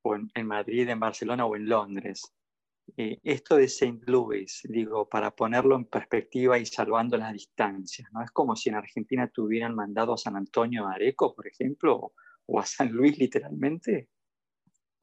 o 0.03 0.15
en, 0.17 0.47
Madrid, 0.47 0.89
en 0.89 1.01
Barcelona 1.01 1.45
o 1.45 1.57
en 1.57 1.69
Londres. 1.69 2.33
Eh, 2.97 3.19
esto 3.23 3.57
de 3.57 3.65
St. 3.65 4.03
Louis, 4.07 4.61
digo, 4.65 5.09
para 5.09 5.31
ponerlo 5.31 5.75
en 5.75 5.87
perspectiva 5.87 6.59
y 6.59 6.67
salvando 6.67 7.17
las 7.17 7.33
distancias, 7.33 8.09
¿no? 8.13 8.23
Es 8.23 8.31
como 8.31 8.55
si 8.55 8.69
en 8.69 8.75
Argentina 8.77 9.27
tuvieran 9.29 9.75
mandado 9.75 10.13
a 10.13 10.19
San 10.19 10.37
Antonio 10.37 10.87
a 10.87 10.93
Areco, 10.93 11.35
por 11.35 11.47
ejemplo, 11.47 12.13
o 12.47 12.61
a 12.61 12.67
San 12.67 12.93
Luis 12.93 13.19
literalmente. 13.19 14.11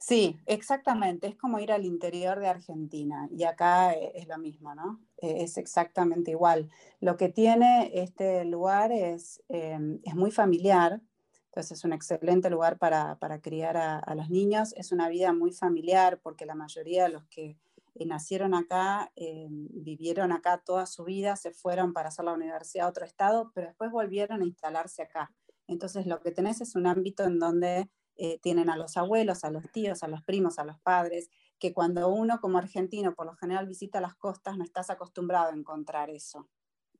Sí, 0.01 0.39
exactamente. 0.47 1.27
Es 1.27 1.35
como 1.35 1.59
ir 1.59 1.71
al 1.71 1.85
interior 1.85 2.39
de 2.39 2.47
Argentina 2.47 3.29
y 3.31 3.43
acá 3.43 3.93
eh, 3.93 4.11
es 4.15 4.27
lo 4.27 4.39
mismo, 4.39 4.73
¿no? 4.73 4.99
Eh, 5.17 5.43
es 5.43 5.57
exactamente 5.59 6.31
igual. 6.31 6.71
Lo 6.99 7.17
que 7.17 7.29
tiene 7.29 7.91
este 7.93 8.43
lugar 8.45 8.91
es, 8.91 9.43
em, 9.47 9.99
es 10.03 10.15
muy 10.15 10.31
familiar, 10.31 11.01
entonces 11.45 11.77
es 11.77 11.83
un 11.85 11.93
excelente 11.93 12.49
lugar 12.49 12.79
para, 12.79 13.19
para 13.19 13.41
criar 13.41 13.77
a, 13.77 14.15
los 14.15 14.31
niños. 14.31 14.73
Es 14.75 14.91
una 14.91 15.07
vida 15.07 15.33
muy 15.33 15.51
familiar 15.51 16.19
porque 16.23 16.47
la 16.47 16.55
mayoría 16.55 17.03
de 17.03 17.09
los 17.09 17.25
que 17.27 17.59
eh, 17.93 18.05
nacieron 18.07 18.55
acá, 18.55 19.11
em, 19.15 19.67
vivieron 19.71 20.31
acá 20.31 20.63
toda 20.65 20.87
su 20.87 21.03
vida, 21.03 21.35
se 21.35 21.51
fueron 21.51 21.93
para 21.93 22.09
hacer 22.09 22.25
la 22.25 22.33
universidad 22.33 22.87
a 22.87 22.89
otro 22.89 23.05
estado, 23.05 23.51
pero 23.53 23.67
después 23.67 23.91
volvieron 23.91 24.41
a 24.41 24.45
instalarse 24.45 25.03
acá. 25.03 25.31
Entonces 25.67 26.07
lo 26.07 26.19
que 26.21 26.31
tenés 26.31 26.59
es 26.61 26.75
un 26.75 26.87
ámbito 26.87 27.23
en 27.23 27.37
donde 27.37 27.89
eh, 28.23 28.37
tienen 28.39 28.69
a 28.69 28.77
los 28.77 28.97
abuelos, 28.97 29.43
a 29.43 29.49
los 29.49 29.63
tíos, 29.71 30.03
a 30.03 30.07
los 30.07 30.21
primos, 30.21 30.59
a 30.59 30.63
los 30.63 30.79
padres, 30.79 31.31
que 31.57 31.73
cuando 31.73 32.07
uno 32.07 32.39
como 32.39 32.59
argentino 32.59 33.15
por 33.15 33.25
lo 33.25 33.33
general 33.33 33.65
visita 33.65 33.99
las 33.99 34.13
costas 34.13 34.59
no 34.59 34.63
estás 34.63 34.91
acostumbrado 34.91 35.49
a 35.49 35.55
encontrar 35.55 36.11
eso, 36.11 36.47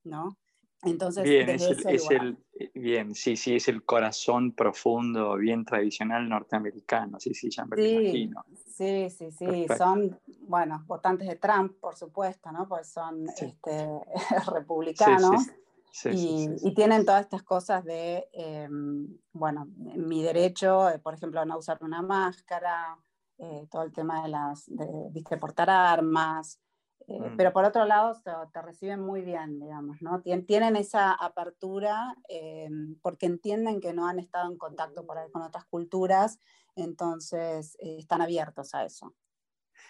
¿no? 0.04 0.40
Entonces, 0.82 1.26
bien, 1.26 1.48
es, 1.48 1.62
el, 2.10 2.40
eh, 2.54 2.72
bien, 2.74 3.14
sí, 3.14 3.38
sí, 3.38 3.58
es 3.58 3.68
el 3.68 3.84
corazón 3.84 4.54
profundo, 4.54 5.36
bien 5.36 5.64
tradicional 5.64 6.28
norteamericano, 6.28 7.20
sí, 7.20 7.36
sí, 7.36 7.52
ya 7.52 7.66
me 7.66 7.78
sí, 7.78 7.90
imagino. 7.92 8.44
Sí, 8.66 9.10
sí, 9.12 9.32
sí, 9.32 9.68
son, 9.78 10.20
bueno, 10.48 10.84
votantes 10.88 11.28
de 11.28 11.36
Trump, 11.36 11.74
por 11.80 11.96
supuesto, 11.96 12.52
¿no? 12.52 12.68
Pues 12.68 12.88
son 12.88 13.30
este, 13.30 13.88
republicanos. 14.52 15.44
Sí, 15.44 15.52
y, 16.06 16.74
tienen 16.74 17.06
todas 17.06 17.22
estas 17.22 17.44
cosas 17.44 17.84
de, 17.84 18.28
em, 18.32 19.18
bueno, 19.34 19.68
mi 19.76 20.24
derecho, 20.24 20.90
eh, 20.90 21.00
por 21.00 21.14
ejemplo, 21.14 21.42
a 21.42 21.46
no 21.46 21.58
usar 21.58 21.78
una 21.82 22.02
máscara, 22.02 22.98
eh, 23.38 23.68
todo 23.70 23.84
el 23.84 23.92
tema 23.92 24.24
de 24.24 24.30
las, 24.30 24.66
de, 24.68 24.88
viste, 25.12 25.38
portar 25.38 25.70
armas, 25.70 26.62
eh, 27.08 27.20
mm. 27.20 27.38
pero 27.38 27.52
por 27.52 27.66
otro 27.66 27.86
lado 27.86 28.20
te, 28.54 28.62
reciben 28.62 29.02
muy 29.02 29.22
bien, 29.22 29.60
digamos, 29.60 30.02
¿no? 30.02 30.22
tienen 30.22 30.76
esa 30.76 31.14
apertura 31.14 32.16
em, 32.30 32.96
porque 33.02 33.26
entienden 33.26 33.82
que 33.82 33.94
no 33.94 34.08
han 34.08 34.20
estado 34.20 34.50
en 34.50 34.58
contacto 34.58 35.06
por 35.06 35.18
ahí 35.18 35.30
con 35.32 35.42
otras 35.42 35.66
culturas, 35.66 36.40
entonces 36.76 37.76
están 37.80 38.22
abiertos 38.22 38.74
a 38.76 38.86
eso. 38.86 39.14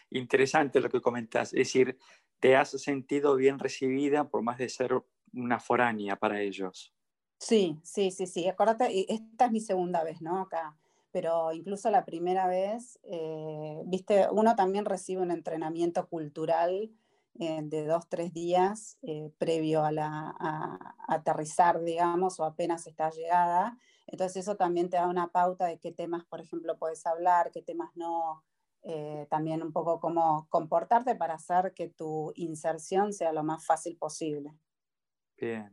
Interesante 0.09 0.79
lo 0.79 0.89
que 0.89 1.01
comentas, 1.01 1.53
es 1.53 1.59
decir, 1.59 1.97
te 2.39 2.55
has 2.55 2.71
sentido 2.71 3.35
bien 3.35 3.59
recibida 3.59 4.29
por 4.29 4.41
más 4.41 4.57
de 4.57 4.67
ser 4.67 4.93
una 5.33 5.59
foránea 5.59 6.15
para 6.15 6.41
ellos. 6.41 6.93
Sí, 7.41 7.79
sí, 7.83 8.11
sí, 8.11 8.27
sí. 8.27 8.47
Acuérdate, 8.47 9.11
esta 9.11 9.45
es 9.45 9.51
mi 9.51 9.59
segunda 9.59 10.03
vez, 10.03 10.21
¿no? 10.21 10.41
Acá. 10.41 10.77
Pero 11.11 11.51
incluso 11.51 11.89
la 11.89 12.05
primera 12.05 12.47
vez, 12.47 12.99
eh, 13.03 13.81
viste, 13.85 14.27
uno 14.31 14.55
también 14.55 14.85
recibe 14.85 15.21
un 15.21 15.31
entrenamiento 15.31 16.07
cultural 16.07 16.91
eh, 17.39 17.61
de 17.63 17.85
dos, 17.85 18.07
tres 18.09 18.31
días 18.31 18.97
eh, 19.01 19.31
previo 19.37 19.83
a, 19.83 19.91
la, 19.91 20.35
aterrizar, 21.07 21.81
digamos, 21.81 22.39
o 22.39 22.45
apenas 22.45 22.87
está 22.87 23.09
llegada. 23.09 23.77
Entonces 24.07 24.43
eso 24.43 24.55
también 24.55 24.89
te 24.89 24.97
da 24.97 25.07
una 25.07 25.29
pauta 25.29 25.65
de 25.65 25.79
qué 25.79 25.91
temas, 25.91 26.23
por 26.25 26.41
ejemplo, 26.41 26.77
puedes 26.77 27.05
hablar, 27.05 27.51
qué 27.51 27.61
temas 27.61 27.89
no. 27.95 28.43
también 29.29 29.63
un 29.63 29.71
poco 29.73 29.99
cómo 29.99 30.47
comportarte 30.49 31.15
para 31.15 31.35
hacer 31.35 31.73
que 31.73 31.89
tu 31.89 32.33
inserción 32.35 33.13
sea 33.13 33.33
lo 33.33 33.43
más 33.43 33.65
fácil 33.65 33.97
posible. 33.97 34.53
Bien. 35.41 35.71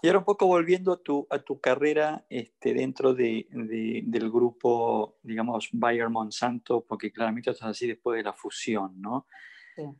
Y 0.00 0.06
ahora 0.06 0.20
un 0.20 0.24
poco 0.24 0.46
volviendo 0.46 0.92
a 0.92 1.02
tu, 1.02 1.26
a 1.30 1.40
tu 1.40 1.60
carrera 1.60 2.24
este, 2.30 2.72
dentro 2.72 3.12
de, 3.12 3.48
del 3.50 4.30
grupo, 4.30 5.18
digamos, 5.20 5.68
Bayer 5.72 6.08
Monsanto, 6.08 6.84
porque 6.86 7.10
claramente 7.10 7.50
estás 7.50 7.70
así 7.70 7.88
después 7.88 8.18
de 8.18 8.22
la 8.22 8.32
fusión, 8.32 9.00
¿no? 9.00 9.26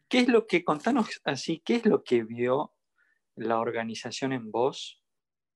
¿Qué 0.09 0.21
es 0.21 0.29
lo 0.29 0.47
que, 0.47 0.65
contanos 0.65 1.21
así, 1.25 1.61
qué 1.65 1.77
es 1.77 1.87
lo 1.87 2.05
que 2.05 2.23
vio 2.23 2.75
la 3.35 3.59
organización 3.59 4.33
en 4.33 4.51
vos 4.53 5.03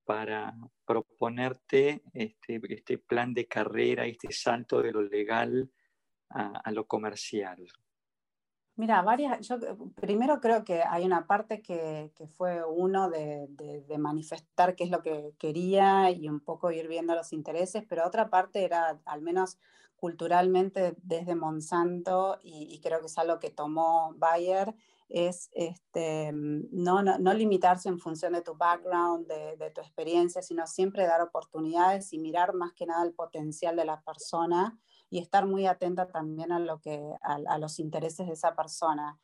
para 0.05 0.55
proponerte 0.85 2.03
este, 2.13 2.61
este 2.69 2.99
plan 2.99 3.33
de 3.35 3.47
carrera, 3.47 4.07
este 4.07 4.33
salto 4.33 4.83
de 4.83 4.91
lo 4.91 5.03
legal 5.03 5.71
a, 6.31 6.61
a 6.65 6.73
lo 6.73 6.89
comercial? 6.89 7.65
Mira, 8.83 9.01
varias, 9.01 9.47
yo 9.47 9.61
primero 9.95 10.41
creo 10.41 10.65
que 10.65 10.83
hay 10.83 11.05
una 11.05 11.29
parte 11.29 11.63
que, 11.63 12.11
fue 12.37 12.65
uno 12.65 13.11
de, 13.11 13.47
manifestar 13.97 14.75
qué 14.75 14.83
es 14.83 14.91
lo 14.91 15.03
que 15.03 15.37
quería 15.39 16.11
y 16.11 16.29
un 16.29 16.41
poco 16.41 16.73
ir 16.73 16.89
viendo 16.89 17.15
los 17.15 17.33
intereses, 17.33 17.85
pero 17.89 18.05
otra 18.05 18.29
parte 18.29 18.65
era, 18.65 19.01
al 19.05 19.23
menos 19.23 19.57
culturalmente, 19.95 20.97
desde 21.01 21.37
Monsanto, 21.37 22.41
y, 22.43 22.81
creo 22.81 22.99
que 22.99 23.07
es 23.07 23.17
algo 23.19 23.39
que 23.39 23.51
tomó 23.51 24.15
Bayer, 24.17 24.75
es 25.09 25.49
este, 25.53 26.33
no, 26.33 27.05
no, 27.05 27.35
limitarse 27.35 27.89
en 27.89 28.01
función 28.01 28.33
de 28.33 28.43
tu 28.43 28.57
background, 28.57 29.29
de, 29.29 29.57
de, 29.59 29.71
tu 29.71 29.81
experiencia, 29.81 30.43
sino 30.43 30.67
siempre 30.67 31.07
dar 31.07 31.21
oportunidades 31.21 32.13
y 32.13 32.19
mirar 32.19 32.53
más 32.53 32.73
que 32.73 32.87
nada 32.87 33.05
el 33.05 33.15
potencial 33.15 33.77
de 33.77 33.85
la 33.85 34.01
persona 34.01 34.77
y 35.13 35.19
estar 35.19 35.47
muy 35.47 35.67
atenta 35.67 36.09
también 36.09 36.53
a, 36.53 36.59
lo 36.59 36.81
que, 36.81 36.99
a, 37.21 37.59
los 37.59 37.79
intereses 37.79 38.27
de 38.27 38.33
esa 38.33 38.57
persona. 38.57 39.19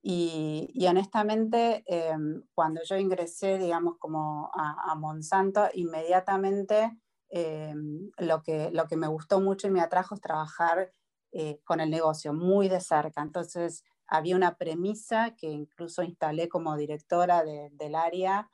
Y, 0.00 0.86
honestamente, 0.88 1.82
em, 1.86 2.44
cuando 2.54 2.80
yo 2.88 2.96
ingresé, 2.96 3.58
digamos, 3.58 3.98
como 3.98 4.52
a, 4.54 4.94
Monsanto, 4.94 5.68
inmediatamente 5.74 6.96
em, 7.28 8.12
lo, 8.18 8.44
que, 8.44 8.70
lo 8.70 8.86
que 8.86 8.96
me 8.96 9.08
gustó 9.08 9.40
mucho 9.40 9.66
y 9.66 9.70
me 9.70 9.80
atrajo 9.80 10.14
es 10.14 10.20
trabajar 10.20 10.92
eh, 11.32 11.58
con 11.64 11.80
el 11.80 11.90
negocio 11.90 12.32
muy 12.32 12.68
de 12.68 12.78
cerca. 12.78 13.20
Entonces, 13.20 13.82
había 14.06 14.36
una 14.36 14.54
premisa 14.54 15.34
que 15.34 15.50
incluso 15.50 16.04
instalé 16.04 16.48
como 16.48 16.76
directora 16.76 17.42
del 17.42 17.94
área 17.96 18.48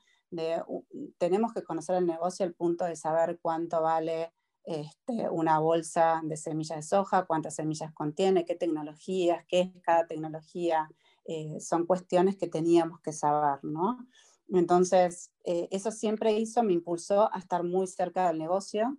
tenemos 1.19 1.53
que 1.55 1.63
conocer 1.63 1.97
el 1.97 2.07
negocio 2.07 2.45
al 2.45 2.55
punto 2.55 2.85
de 2.85 2.97
saber 2.97 3.39
cuánto 3.41 3.81
vale 3.83 4.33
este, 4.69 5.31
una 5.31 5.59
bolsa 5.61 6.21
de 6.23 6.37
semillas 6.37 6.77
de 6.77 6.83
soja, 6.83 7.25
cuántas 7.25 7.55
semillas 7.55 7.91
contiene, 7.95 8.45
qué 8.45 8.55
tecnologías, 8.55 9.47
qué 9.49 9.61
es 9.61 9.83
cada 9.83 10.07
tecnología, 10.07 10.91
eh, 11.25 11.59
son 11.59 11.87
cuestiones 11.87 12.37
que 12.37 12.49
teníamos 12.49 13.01
que 13.01 13.15
saber, 13.15 13.65
¿no? 13.65 14.07
Entonces, 14.49 15.33
eh, 15.45 15.69
eso 15.71 15.91
siempre 15.91 16.33
hizo, 16.33 16.63
me 16.63 16.75
impulsó 16.75 17.35
a 17.35 17.39
estar 17.39 17.65
muy 17.65 17.87
cerca 17.87 18.29
del 18.29 18.37
negocio 18.37 18.99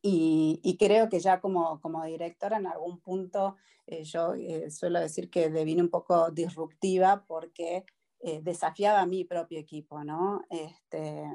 y, 0.00 0.76
creo 0.78 1.10
que 1.10 1.20
ya 1.20 1.42
como, 1.42 1.78
como, 1.82 2.02
directora 2.04 2.56
en 2.56 2.66
algún 2.66 2.98
punto 2.98 3.56
eh, 3.86 4.04
yo 4.04 4.32
suelo 4.70 5.00
decir 5.00 5.28
que 5.28 5.50
devine 5.50 5.82
un 5.82 5.90
poco 5.90 6.30
disruptiva 6.30 7.26
porque 7.28 7.84
desafiaba 8.42 9.00
a 9.00 9.06
mi 9.06 9.24
propio 9.24 9.58
equipo, 9.58 10.04
¿no? 10.04 10.42
Este, 10.48 11.26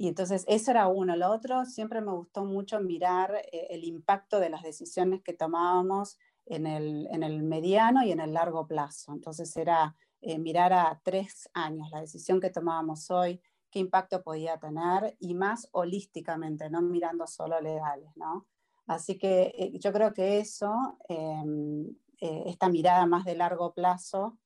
y 0.00 0.08
entonces 0.08 0.46
eso 0.48 0.70
era 0.70 0.88
uno. 0.88 1.14
Lo 1.14 1.30
otro, 1.30 1.66
siempre 1.66 2.00
me 2.00 2.12
gustó 2.12 2.46
mucho 2.46 2.80
mirar 2.80 3.42
el 3.52 3.84
impacto 3.84 4.40
de 4.40 4.48
las 4.48 4.62
decisiones 4.62 5.20
que 5.20 5.34
tomábamos 5.34 6.16
en 6.46 6.66
el, 6.66 7.06
en 7.10 7.22
el 7.22 7.42
mediano 7.42 8.02
y 8.02 8.10
en 8.10 8.20
el 8.20 8.32
largo 8.32 8.66
plazo. 8.66 9.12
Entonces 9.12 9.54
era 9.58 9.94
eh, 10.22 10.38
mirar 10.38 10.72
a 10.72 10.98
tres 11.04 11.50
años 11.52 11.90
la 11.90 12.00
decisión 12.00 12.40
que 12.40 12.48
tomábamos 12.48 13.10
hoy, 13.10 13.42
qué 13.70 13.78
impacto 13.78 14.22
podía 14.22 14.56
tener 14.58 15.18
y 15.18 15.34
más 15.34 15.68
holísticamente, 15.72 16.70
no 16.70 16.80
mirando 16.80 17.26
solo 17.26 17.60
legales. 17.60 18.10
¿no? 18.16 18.46
Así 18.86 19.18
que 19.18 19.52
eh, 19.54 19.78
yo 19.78 19.92
creo 19.92 20.14
que 20.14 20.38
eso, 20.38 20.96
em, 21.10 21.90
eh, 22.22 22.44
esta 22.46 22.70
mirada 22.70 23.04
más 23.04 23.26
de 23.26 23.36
largo 23.36 23.74
plazo, 23.74 24.38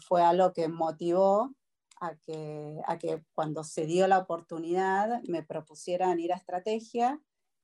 fue 0.00 0.24
algo 0.24 0.52
que 0.52 0.66
motivó 0.66 1.54
a 2.00 2.16
que, 2.16 2.80
a 2.86 2.98
que 2.98 3.22
cuando 3.34 3.64
se 3.64 3.86
dio 3.86 4.06
la 4.06 4.18
oportunidad 4.18 5.22
me 5.24 5.42
propusieran 5.42 6.20
ir 6.20 6.32
a 6.32 6.36
estrategia 6.36 7.20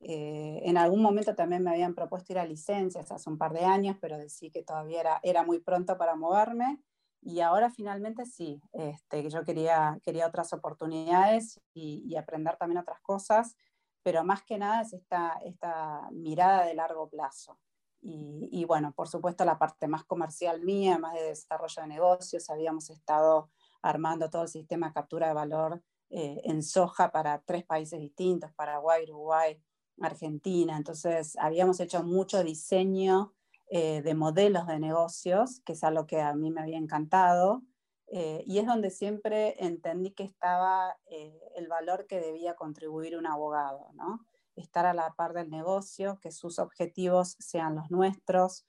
eh, 0.07 0.61
en 0.65 0.77
algún 0.77 1.01
momento 1.01 1.35
también 1.35 1.63
me 1.63 1.71
habían 1.71 1.95
propuesto 1.95 2.33
ir 2.35 2.39
a 2.39 2.45
licencias 2.45 3.11
hace 3.11 3.31
un 3.31 3.39
par 3.39 3.55
de 3.55 3.65
años, 3.65 3.97
pero 4.01 4.19
decí 4.19 4.51
que 4.51 4.63
todavía 4.63 5.01
era, 5.01 5.21
era 5.23 5.45
muy 5.45 5.61
pronto 5.61 5.97
para 5.97 6.15
moverme. 6.15 6.79
Y 7.23 7.41
ahora 7.41 7.71
finalmente 7.71 8.27
sí, 8.27 8.61
este, 8.73 9.29
yo 9.31 9.45
quería, 9.45 9.99
quería 10.03 10.27
otras 10.27 10.53
oportunidades 10.53 11.59
y, 11.73 12.15
aprender 12.17 12.57
también 12.59 12.79
otras 12.79 13.01
cosas, 13.01 13.57
pero 14.03 14.25
más 14.25 14.43
que 14.43 14.59
nada 14.59 14.83
es 14.83 14.93
esta, 14.93 15.39
esta 15.43 16.11
mirada 16.13 16.67
de 16.67 16.75
largo 16.75 17.09
plazo. 17.09 17.59
Y, 18.03 18.51
y, 18.53 18.67
bueno, 18.67 18.93
por 18.93 19.09
supuesto 19.09 19.47
la 19.47 19.59
parte 19.59 19.89
más 19.89 20.05
comercial 20.05 20.61
mía, 20.61 20.99
más 20.99 21.15
de 21.15 21.23
desarrollo 21.23 21.81
de 21.81 21.89
negocios, 21.89 22.51
habíamos 22.51 22.91
estado 22.91 23.51
armando 23.85 24.31
todo 24.31 24.43
el 24.43 24.49
sistema 24.49 24.89
de 24.89 24.95
captura 24.95 25.29
de 25.29 25.35
valor 25.35 25.83
eh, 26.09 26.41
en 26.45 26.63
soja 26.63 27.13
para 27.13 27.43
tres 27.45 27.65
países 27.65 28.01
distintos, 28.01 28.51
Paraguay, 28.55 29.05
Uruguay, 29.05 29.61
Argentina. 30.01 30.77
Entonces, 30.77 31.37
habíamos 31.39 31.81
hecho 31.81 32.03
mucho 32.03 32.43
diseño 32.43 33.35
eh, 33.69 34.01
de 34.03 34.15
modelos 34.15 34.67
de 34.67 34.79
negocios, 34.79 35.61
que 35.67 35.75
es 35.75 35.85
algo 35.85 36.07
que 36.07 36.21
a 36.21 36.35
mí 36.35 36.51
me 36.51 36.63
había 36.63 36.79
encantado. 36.79 37.63
Eh, 38.07 38.43
y 38.47 38.59
es 38.59 38.67
donde 38.67 38.91
siempre 38.91 39.55
entendí 39.63 40.13
que 40.13 40.25
estaba 40.25 40.97
el 41.07 41.69
valor 41.69 42.07
que 42.07 42.21
debía 42.21 42.55
contribuir 42.55 43.17
un 43.17 43.27
abogado, 43.27 43.91
¿no? 43.95 44.25
Estar 44.57 44.87
a 44.87 44.95
la 44.95 45.15
par 45.15 45.35
del 45.35 45.51
negocio, 45.51 46.19
que 46.23 46.31
sus 46.31 46.59
objetivos 46.59 47.37
sean 47.39 47.75
los 47.75 47.91
nuestros. 47.91 48.67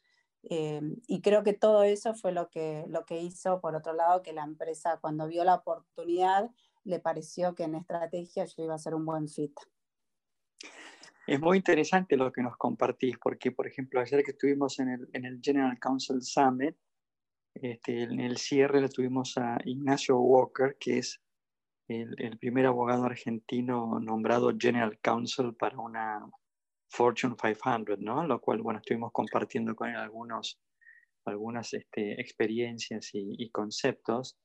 Y 0.47 1.21
creo 1.21 1.43
que 1.43 1.53
todo 1.53 1.83
eso 1.83 2.13
fue 2.13 2.31
lo 2.31 2.49
que, 2.49 2.85
lo 2.87 3.05
que 3.05 3.19
hizo, 3.19 3.59
por 3.61 3.75
otro 3.75 3.93
lado, 3.93 4.21
que 4.21 4.33
la 4.33 4.43
empresa, 4.43 4.99
cuando 5.01 5.27
vio 5.27 5.43
la 5.43 5.55
oportunidad, 5.55 6.51
le 6.83 6.99
pareció 6.99 7.55
que 7.55 7.63
en 7.63 7.75
estrategia 7.75 8.45
yo 8.45 8.63
iba 8.63 8.75
a 8.75 8.79
ser 8.79 8.93
un 8.93 9.05
buen 9.05 9.27
fit. 9.27 9.57
Es 11.25 11.39
muy 11.39 11.57
interesante 11.57 12.15
lo 12.15 12.31
que 12.31 12.43
nos 12.43 12.55
compartís, 12.57 13.17
porque, 13.17 13.51
por 13.51 13.65
ejemplo, 13.65 13.99
ayer 13.99 14.23
que 14.23 14.31
estuvimos 14.31 14.79
en 14.79 14.89
el, 14.89 15.09
en 15.13 15.25
el 15.25 15.39
General 15.41 15.79
Council 15.79 16.21
Summit, 16.21 16.75
este, 17.55 18.03
en 18.03 18.19
el 18.19 18.37
cierre 18.37 18.81
le 18.81 18.89
tuvimos 18.89 19.37
a 19.37 19.57
Ignacio 19.65 20.19
Walker, 20.19 20.77
que 20.79 20.99
es 20.99 21.21
el, 21.87 22.13
el, 22.19 22.37
primer 22.37 22.67
abogado 22.67 23.05
argentino 23.05 23.99
nombrado 23.99 24.53
General 24.55 24.99
Counsel 25.01 25.55
para 25.55 25.79
una 25.79 26.29
Fortune 26.89 27.35
500, 27.35 27.99
¿no? 27.99 28.25
Lo 28.25 28.39
cual, 28.39 28.61
bueno, 28.61 28.79
estuvimos 28.79 29.11
compartiendo 29.11 29.75
con 29.75 29.89
él 29.89 29.97
algunos, 29.97 30.59
algunas 31.25 31.73
este, 31.73 32.19
experiencias 32.21 33.09
y, 33.13 33.49
conceptos, 33.49 34.37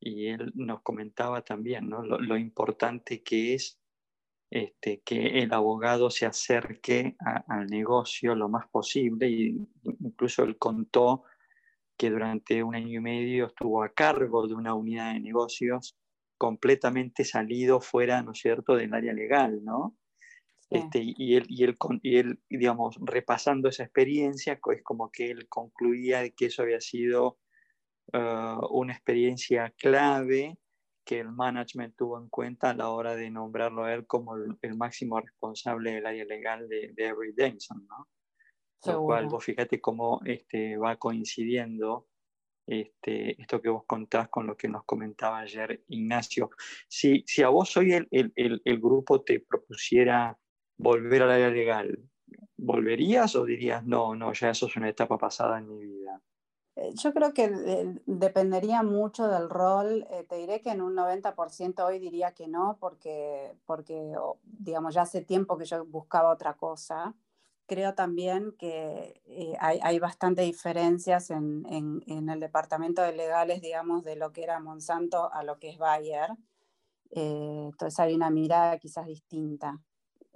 y 0.00 0.28
él 0.28 0.52
nos 0.54 0.82
comentaba 0.82 1.42
también, 1.42 1.88
¿no? 1.88 2.02
Lo, 2.02 2.18
lo 2.18 2.36
importante 2.36 3.22
que 3.22 3.54
es 3.54 3.78
este, 4.52 5.00
que 5.02 5.42
el 5.42 5.54
abogado 5.54 6.10
se 6.10 6.26
acerque 6.26 7.16
al 7.48 7.68
negocio 7.68 8.34
lo 8.34 8.50
más 8.50 8.68
posible 8.68 9.30
y 9.30 9.56
incluso 10.00 10.42
él 10.42 10.58
contó 10.58 11.24
que 11.96 12.10
durante 12.10 12.62
un 12.62 12.74
año 12.74 12.98
y 12.98 13.00
medio 13.00 13.46
estuvo 13.46 13.82
a 13.82 13.94
cargo 13.94 14.46
de 14.46 14.52
una 14.52 14.74
unidad 14.74 15.14
de 15.14 15.20
negocios 15.20 15.96
completamente 16.36 17.24
salido 17.24 17.80
fuera, 17.80 18.22
¿no 18.22 18.32
es 18.32 18.40
cierto?, 18.40 18.76
del 18.76 18.92
área 18.92 19.14
legal, 19.14 19.64
¿no? 19.64 19.96
Este, 20.72 21.00
y, 21.02 21.36
él, 21.36 21.44
y, 21.48 21.64
él, 21.64 21.76
y 22.02 22.16
él, 22.16 22.40
digamos, 22.48 22.96
repasando 23.00 23.68
esa 23.68 23.84
experiencia, 23.84 24.58
es 24.72 24.82
como 24.82 25.10
que 25.10 25.30
él 25.30 25.48
concluía 25.48 26.28
que 26.30 26.46
eso 26.46 26.62
había 26.62 26.80
sido 26.80 27.38
ah, 28.12 28.60
una 28.70 28.92
experiencia 28.92 29.72
clave 29.76 30.58
que 31.04 31.20
el 31.20 31.30
management 31.32 31.96
tuvo 31.96 32.18
en 32.18 32.28
cuenta 32.28 32.70
a 32.70 32.74
la 32.74 32.90
hora 32.90 33.14
de 33.14 33.30
nombrarlo 33.30 33.84
a 33.84 33.92
él 33.92 34.06
como 34.06 34.36
el, 34.36 34.76
máximo 34.76 35.20
responsable 35.20 35.92
del 35.92 36.06
área 36.06 36.24
legal 36.24 36.68
de, 36.68 36.92
de 36.94 37.06
Every 37.06 37.32
Denson, 37.32 37.86
¿no? 37.88 38.08
Lo 38.84 39.02
cual, 39.04 39.26
vos 39.26 39.44
fíjate 39.44 39.80
cómo 39.80 40.20
este, 40.24 40.76
va 40.76 40.96
coincidiendo 40.96 42.08
este, 42.66 43.40
esto 43.40 43.60
que 43.60 43.68
vos 43.68 43.84
contás 43.86 44.28
con 44.28 44.46
lo 44.46 44.56
que 44.56 44.68
nos 44.68 44.84
comentaba 44.84 45.40
ayer 45.40 45.84
Ignacio. 45.88 46.50
Si, 46.88 47.22
si 47.26 47.42
a 47.42 47.48
vos 47.48 47.76
hoy 47.76 47.92
el, 47.92 48.08
el, 48.10 48.60
el, 48.64 48.80
grupo 48.80 49.22
te 49.22 49.40
propusiera 49.40 50.36
volver 50.82 51.22
al 51.22 51.30
área 51.30 51.50
legal, 51.50 51.98
¿volverías 52.56 53.34
o 53.36 53.44
dirías, 53.44 53.84
no, 53.84 54.14
no, 54.14 54.32
ya 54.32 54.50
eso 54.50 54.66
es 54.66 54.76
una 54.76 54.88
etapa 54.88 55.16
pasada 55.16 55.58
en 55.58 55.68
mi 55.68 55.84
vida? 55.84 56.20
Eh, 56.74 56.92
yo 56.94 57.12
creo 57.12 57.34
que 57.34 57.48
dependería 58.06 58.82
mucho 58.82 59.28
del 59.28 59.50
rol. 59.50 60.06
Eh, 60.10 60.24
te 60.28 60.36
diré 60.36 60.60
que 60.60 60.70
en 60.70 60.80
un 60.80 60.94
90% 60.96 61.84
hoy 61.84 61.98
diría 61.98 62.32
que 62.32 62.48
no, 62.48 62.78
porque, 62.80 63.54
porque 63.66 64.14
digamos, 64.42 64.94
ya 64.94 65.02
hace 65.02 65.22
tiempo 65.22 65.58
que 65.58 65.66
yo 65.66 65.84
buscaba 65.84 66.30
otra 66.32 66.54
cosa. 66.54 67.14
Creo 67.66 67.94
también 67.94 68.52
que 68.58 69.22
eh, 69.26 69.54
hay, 69.60 69.78
hay 69.82 69.98
bastantes 69.98 70.46
diferencias 70.46 71.30
en, 71.30 71.64
en, 71.68 72.02
en, 72.06 72.28
el 72.28 72.40
departamento 72.40 73.02
de 73.02 73.12
legales, 73.12 73.60
digamos, 73.60 74.02
de 74.02 74.16
lo 74.16 74.32
que 74.32 74.42
era 74.42 74.58
Monsanto 74.60 75.32
a 75.32 75.44
lo 75.44 75.58
que 75.58 75.70
es 75.70 75.78
Bayer. 75.78 76.30
entonces 77.10 78.00
hay 78.00 78.14
una 78.14 78.30
mirada 78.30 78.78
quizás 78.78 79.06
distinta. 79.06 79.78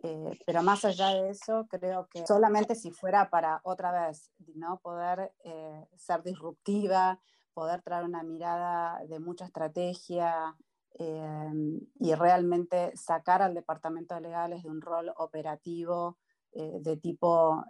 Eh, 0.08 0.38
pero 0.46 0.62
más 0.62 0.84
allá 0.84 1.08
de 1.08 1.30
eso, 1.30 1.66
creo 1.68 2.06
que 2.08 2.24
solamente 2.26 2.76
si 2.76 2.92
fuera 2.92 3.28
para 3.28 3.60
otra 3.64 4.06
vez, 4.06 4.30
¿no? 4.54 4.78
Poder 4.78 5.32
eh, 5.42 5.84
ser 5.96 6.22
disruptiva, 6.22 7.18
poder 7.54 7.82
traer 7.82 8.04
una 8.04 8.22
mirada 8.22 9.04
de 9.08 9.18
mucha 9.18 9.46
estrategia 9.46 10.54
eh, 11.00 11.52
y 11.98 12.14
realmente 12.14 12.96
sacar 12.96 13.42
al 13.42 13.54
departamento 13.54 14.14
de 14.14 14.20
legales 14.20 14.62
de 14.62 14.70
un 14.70 14.80
rol 14.80 15.12
operativo 15.16 16.18
de 16.52 16.96
tipo, 16.96 17.62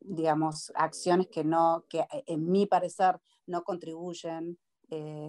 digamos, 0.00 0.72
acciones 0.74 1.26
que 1.26 1.44
no, 1.44 1.84
que 1.86 2.06
en 2.10 2.50
mi 2.50 2.64
parecer 2.64 3.20
no 3.44 3.62
contribuyen 3.62 4.58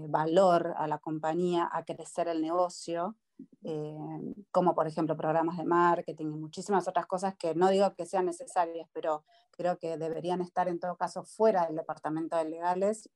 valor 0.07 0.73
a 0.77 0.87
la 0.87 0.99
compañía, 0.99 1.69
a 1.69 1.83
crecer 1.83 2.29
el 2.29 2.41
negocio. 2.41 3.17
Eh, 3.63 4.33
como 4.51 4.73
por 4.73 4.87
ejemplo 4.87 5.17
programas 5.17 5.57
de 5.57 5.65
marketing 5.65 6.27
y 6.27 6.37
muchísimas 6.37 6.87
otras 6.87 7.05
cosas 7.05 7.35
que 7.35 7.53
no 7.53 7.69
digo 7.69 7.93
que 7.95 8.05
sean 8.05 8.25
necesarias, 8.25 8.89
pero 8.93 9.25
creo 9.51 9.77
que 9.77 9.97
deberían 9.97 10.41
estar 10.41 10.67
en 10.67 10.79
todo 10.79 10.95
caso 10.95 11.23
fuera 11.23 11.65
del 11.65 11.75
departamento 11.75 12.37
de 12.37 12.45
legales 12.45 13.09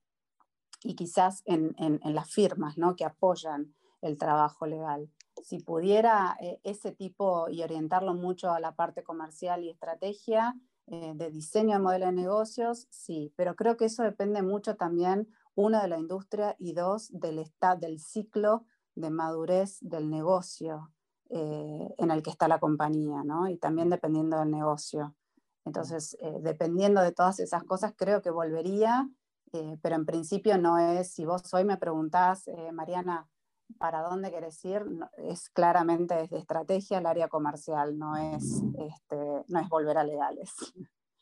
y 0.83 0.95
quizás 0.95 1.41
en, 1.45 1.75
en, 1.77 2.15
las 2.15 2.29
firmas 2.29 2.77
¿no? 2.77 2.95
que 2.95 3.05
apoyan 3.05 3.73
el 4.01 4.17
trabajo 4.17 4.65
legal. 4.65 5.09
Si 5.43 5.59
pudiera 5.59 6.35
eh, 6.41 6.59
ese 6.63 6.91
tipo 6.91 7.49
y 7.49 7.63
orientarlo 7.63 8.13
mucho 8.13 8.51
a 8.51 8.59
la 8.59 8.75
parte 8.75 9.03
comercial 9.03 9.63
y 9.63 9.69
estrategia, 9.69 10.55
eh, 10.87 11.13
de 11.15 11.29
diseño 11.29 11.73
de 11.73 11.83
modelo 11.83 12.07
de 12.07 12.11
negocios, 12.11 12.87
sí, 12.89 13.31
pero 13.37 13.55
creo 13.55 13.77
que 13.77 13.85
eso 13.85 14.03
depende 14.03 14.41
mucho 14.41 14.75
también, 14.75 15.29
uno, 15.55 15.81
de 15.81 15.87
la 15.87 15.99
industria 15.99 16.55
y 16.59 16.73
dos, 16.73 17.09
del, 17.11 17.45
del 17.79 17.99
ciclo 17.99 18.65
de 18.95 19.09
madurez 19.09 19.77
del 19.81 20.09
negocio 20.09 20.91
eh, 21.29 21.95
en 21.97 22.11
el 22.11 22.21
que 22.21 22.29
está 22.29 22.47
la 22.49 22.59
compañía, 22.59 23.23
¿no? 23.23 23.47
Y 23.47 23.57
también 23.57 23.89
dependiendo 23.89 24.37
del 24.37 24.51
negocio. 24.51 25.15
Entonces, 25.63 26.17
eh, 26.19 26.39
dependiendo 26.41 27.01
de 27.01 27.13
todas 27.13 27.39
esas 27.39 27.63
cosas, 27.63 27.93
creo 27.95 28.21
que 28.21 28.31
volvería, 28.31 29.09
eh, 29.53 29.77
pero 29.81 29.95
en 29.95 30.05
principio 30.05 30.57
no 30.57 30.77
es, 30.77 31.13
si 31.13 31.23
vos 31.23 31.53
hoy 31.53 31.63
me 31.63 31.77
preguntás, 31.77 32.49
Mariana, 32.73 33.29
para 33.77 34.01
dónde 34.01 34.29
querés 34.29 34.63
ir, 34.65 34.83
es 35.17 35.49
claramente 35.49 36.15
desde 36.15 36.37
estrategia 36.37 36.97
el 36.97 37.05
área 37.05 37.29
comercial, 37.29 37.97
no 37.97 38.17
es, 38.17 38.61
este, 38.77 39.15
no 39.47 39.59
es 39.59 39.69
volver 39.69 39.97
a 39.97 40.03
legales. 40.03 40.51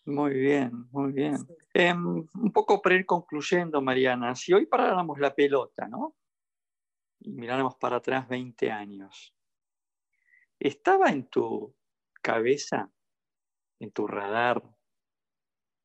Muy 0.08 0.34
bien, 0.34 0.88
muy 0.92 1.12
bien. 1.12 1.36
Em, 1.72 2.26
un 2.34 2.52
poco 2.52 2.82
para 2.82 2.96
ir 2.96 3.06
concluyendo, 3.06 3.80
Mariana, 3.80 4.34
si 4.34 4.54
hoy 4.54 4.66
paráramos 4.66 5.20
la 5.20 5.36
pelota, 5.36 5.88
¿no? 5.88 6.16
Y 7.20 7.32
miráramos 7.34 7.76
para 7.76 7.98
atrás 7.98 8.28
20 8.28 8.72
años, 8.72 9.36
¿estaba 10.60 11.10
en 11.10 11.28
tu 11.28 11.76
cabeza, 12.22 12.92
en 13.80 13.92
tu 13.92 14.08
radar, 14.08 14.64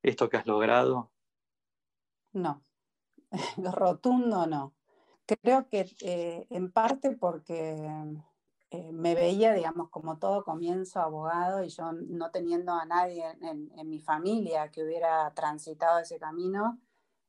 esto 0.01 0.29
que 0.29 0.37
has 0.37 0.45
logrado? 0.45 1.11
No, 2.33 2.61
rotundo 3.57 4.45
no. 4.47 4.73
Creo 5.25 5.67
que 5.69 5.87
eh, 6.01 6.45
en 6.51 6.71
parte 6.71 7.11
porque 7.11 7.89
eh, 8.69 8.91
me 8.91 9.15
veía, 9.15 9.53
digamos, 9.53 9.89
como 9.89 10.17
todo 10.19 10.43
comienzo 10.43 10.99
abogado 10.99 11.63
y 11.63 11.69
yo 11.69 11.91
no 11.93 12.29
teniendo 12.31 12.73
a 12.73 12.85
nadie 12.85 13.23
en, 13.41 13.89
mi 13.89 13.99
familia 13.99 14.69
que 14.69 14.83
hubiera 14.83 15.33
transitado 15.33 15.99
ese 15.99 16.19
camino, 16.19 16.79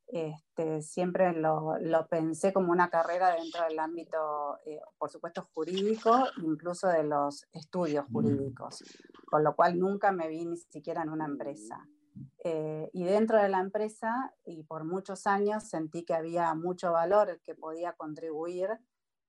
este, 0.08 0.82
siempre 0.82 1.32
lo, 1.32 1.76
pensé 2.08 2.52
como 2.52 2.70
una 2.72 2.88
carrera 2.88 3.34
dentro 3.34 3.64
del 3.64 3.78
ámbito, 3.78 4.58
eh, 4.64 4.80
por 4.98 5.10
supuesto, 5.10 5.42
jurídico, 5.52 6.26
incluso 6.42 6.88
de 6.88 7.04
los 7.04 7.46
estudios 7.52 8.08
mm. 8.08 8.12
jurídicos, 8.12 8.84
con 9.26 9.42
lo 9.42 9.54
cual 9.56 9.78
nunca 9.78 10.12
me 10.12 10.28
vi 10.28 10.46
ni 10.46 10.56
siquiera 10.56 11.02
en 11.02 11.10
una 11.10 11.24
empresa. 11.26 11.86
Eh, 12.44 12.88
y 12.92 13.04
dentro 13.04 13.42
de 13.42 13.48
la 13.48 13.60
empresa, 13.60 14.32
y 14.44 14.62
por 14.62 14.84
muchos 14.84 15.26
años, 15.26 15.68
sentí 15.68 16.04
que 16.04 16.14
había 16.14 16.54
mucho 16.54 16.92
valor 16.92 17.40
que 17.42 17.54
podía 17.54 17.92
contribuir, 17.94 18.68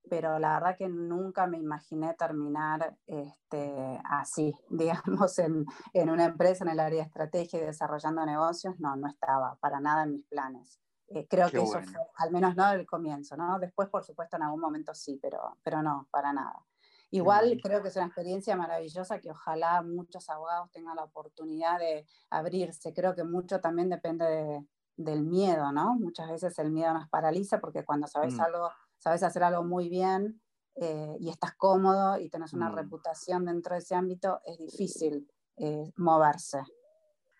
pero 0.08 0.38
la 0.38 0.54
verdad 0.54 0.76
que 0.78 0.88
nunca 0.88 1.46
me 1.46 1.58
imaginé 1.58 2.14
terminar 2.14 2.96
este, 3.06 3.74
así, 4.20 4.54
digamos, 4.70 5.38
en, 5.38 5.66
en, 5.92 6.10
una 6.10 6.26
empresa 6.26 6.64
en 6.64 6.70
el 6.70 6.80
área 6.80 7.00
de 7.00 7.06
estrategia 7.06 7.60
y 7.60 7.64
desarrollando 7.64 8.24
negocios, 8.24 8.78
no, 8.78 8.96
no 8.96 9.08
estaba 9.08 9.56
para 9.60 9.80
nada 9.80 10.04
en 10.04 10.12
mis 10.12 10.24
planes. 10.26 10.80
Eh, 11.08 11.26
creo 11.28 11.50
que 11.50 11.56
eso 11.58 11.80
fue, 11.80 12.02
al 12.16 12.30
menos 12.30 12.54
no 12.54 12.70
del 12.70 12.86
comienzo, 12.86 13.36
¿no? 13.36 13.58
Después, 13.58 13.88
por 13.88 14.04
supuesto, 14.04 14.36
en 14.36 14.42
algún 14.42 14.60
momento 14.60 14.94
sí, 14.94 15.18
pero, 15.20 15.56
pero 15.62 15.82
no, 15.82 16.06
para 16.10 16.32
nada. 16.32 16.66
Igual 17.10 17.58
creo 17.62 17.80
que 17.82 17.88
es 17.88 17.96
una 17.96 18.04
experiencia 18.04 18.54
maravillosa 18.54 19.18
que 19.18 19.30
ojalá 19.30 19.80
muchos 19.82 20.28
abogados 20.28 20.70
tengan 20.70 20.96
la 20.96 21.04
oportunidad 21.04 21.78
de 21.78 22.06
abrirse. 22.28 22.92
Creo 22.92 23.14
que 23.14 23.24
mucho 23.24 23.60
también 23.60 23.88
depende 23.88 24.66
del 24.96 25.22
miedo, 25.22 25.72
¿no? 25.72 25.94
Muchas 25.94 26.28
veces 26.28 26.58
el 26.58 26.70
miedo 26.70 26.92
nos 26.92 27.08
paraliza 27.08 27.60
porque 27.60 27.84
cuando 27.84 28.06
sabes 28.06 28.34
mm. 28.34 28.40
algo, 28.40 28.70
sabes 28.98 29.22
hacer 29.22 29.42
algo 29.42 29.64
muy 29.64 29.88
bien 29.88 30.42
eh, 30.80 31.16
y 31.18 31.28
estás 31.28 31.54
cómodo 31.56 32.20
y 32.20 32.28
tienes 32.28 32.52
una 32.52 32.70
mm. 32.70 32.76
reputación 32.76 33.44
dentro 33.44 33.74
de 33.74 33.80
ese 33.80 33.94
ámbito, 33.94 34.40
es 34.44 34.58
difícil 34.58 35.28
eh, 35.56 35.90
moverse. 35.96 36.58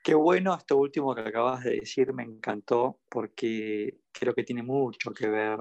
Qué 0.03 0.15
bueno 0.15 0.55
esto 0.55 0.77
último 0.77 1.15
que 1.15 1.21
acabas 1.21 1.63
de 1.63 1.81
decir, 1.81 2.13
me 2.13 2.25
encantó 2.25 3.01
porque 3.09 4.01
creo 4.11 4.35
que 4.35 4.43
tiene 4.43 4.63
mucho 4.63 5.13
que 5.13 5.29
ver 5.29 5.61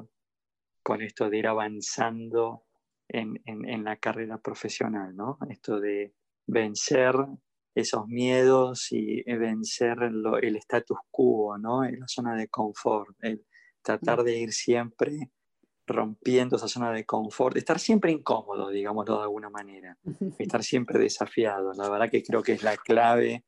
con 0.81 1.01
esto 1.01 1.29
de 1.29 1.37
ir 1.37 1.47
avanzando 1.47 2.63
en, 3.09 3.83
la 3.83 3.97
carrera 3.97 4.37
profesional, 4.41 5.15
¿no? 5.15 5.37
Esto 5.49 5.79
de 5.79 6.13
vencer 6.47 7.13
esos 7.75 8.07
miedos 8.07 8.91
y 8.91 9.21
vencer 9.23 9.97
el 10.01 10.55
status 10.55 10.97
quo, 11.11 11.57
¿no? 11.57 11.83
En 11.83 11.99
la 11.99 12.07
zona 12.07 12.35
de 12.35 12.47
confort, 12.47 13.15
el 13.21 13.45
tratar 13.81 14.23
de 14.23 14.37
ir 14.37 14.51
siempre 14.51 15.31
rompiendo 15.87 16.57
esa 16.57 16.67
zona 16.67 16.91
de 16.91 17.05
confort, 17.05 17.55
estar 17.55 17.79
siempre 17.79 18.11
incómodo, 18.11 18.69
digámoslo 18.69 19.17
de 19.17 19.23
alguna 19.23 19.49
manera, 19.49 19.97
estar 20.37 20.63
siempre 20.63 20.99
desafiado. 20.99 21.71
La 21.73 21.89
verdad 21.89 22.09
que 22.11 22.23
creo 22.23 22.43
que 22.43 22.53
es 22.53 22.63
la 22.63 22.75
clave 22.77 23.45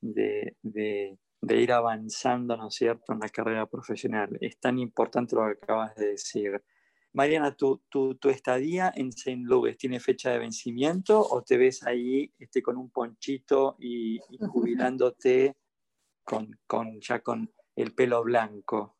de, 0.00 0.56
de, 0.62 1.16
ir 1.56 1.72
avanzando, 1.72 2.56
¿no 2.56 2.68
es 2.68 2.74
cierto?, 2.74 3.12
en 3.12 3.20
la 3.20 3.28
carrera 3.28 3.66
profesional. 3.66 4.36
Es 4.40 4.58
tan 4.58 4.78
importante 4.78 5.36
lo 5.36 5.44
que 5.46 5.58
acabas 5.62 5.94
de 5.94 6.08
decir. 6.12 6.62
Mariana, 7.12 7.54
¿tu, 7.54 7.82
tu, 7.90 8.16
estadía 8.30 8.90
en 8.96 9.08
St. 9.08 9.42
Louis 9.44 9.76
tiene 9.76 10.00
fecha 10.00 10.30
de 10.30 10.38
vencimiento 10.38 11.20
o 11.20 11.42
te 11.42 11.58
ves 11.58 11.86
ahí 11.86 12.32
este, 12.38 12.62
con 12.62 12.78
un 12.78 12.90
ponchito 12.90 13.76
y, 13.78 14.18
jubilándote 14.50 15.56
con, 16.24 16.58
con, 16.66 16.98
ya 17.00 17.20
con 17.20 17.52
el 17.76 17.94
pelo 17.94 18.22
blanco? 18.22 18.96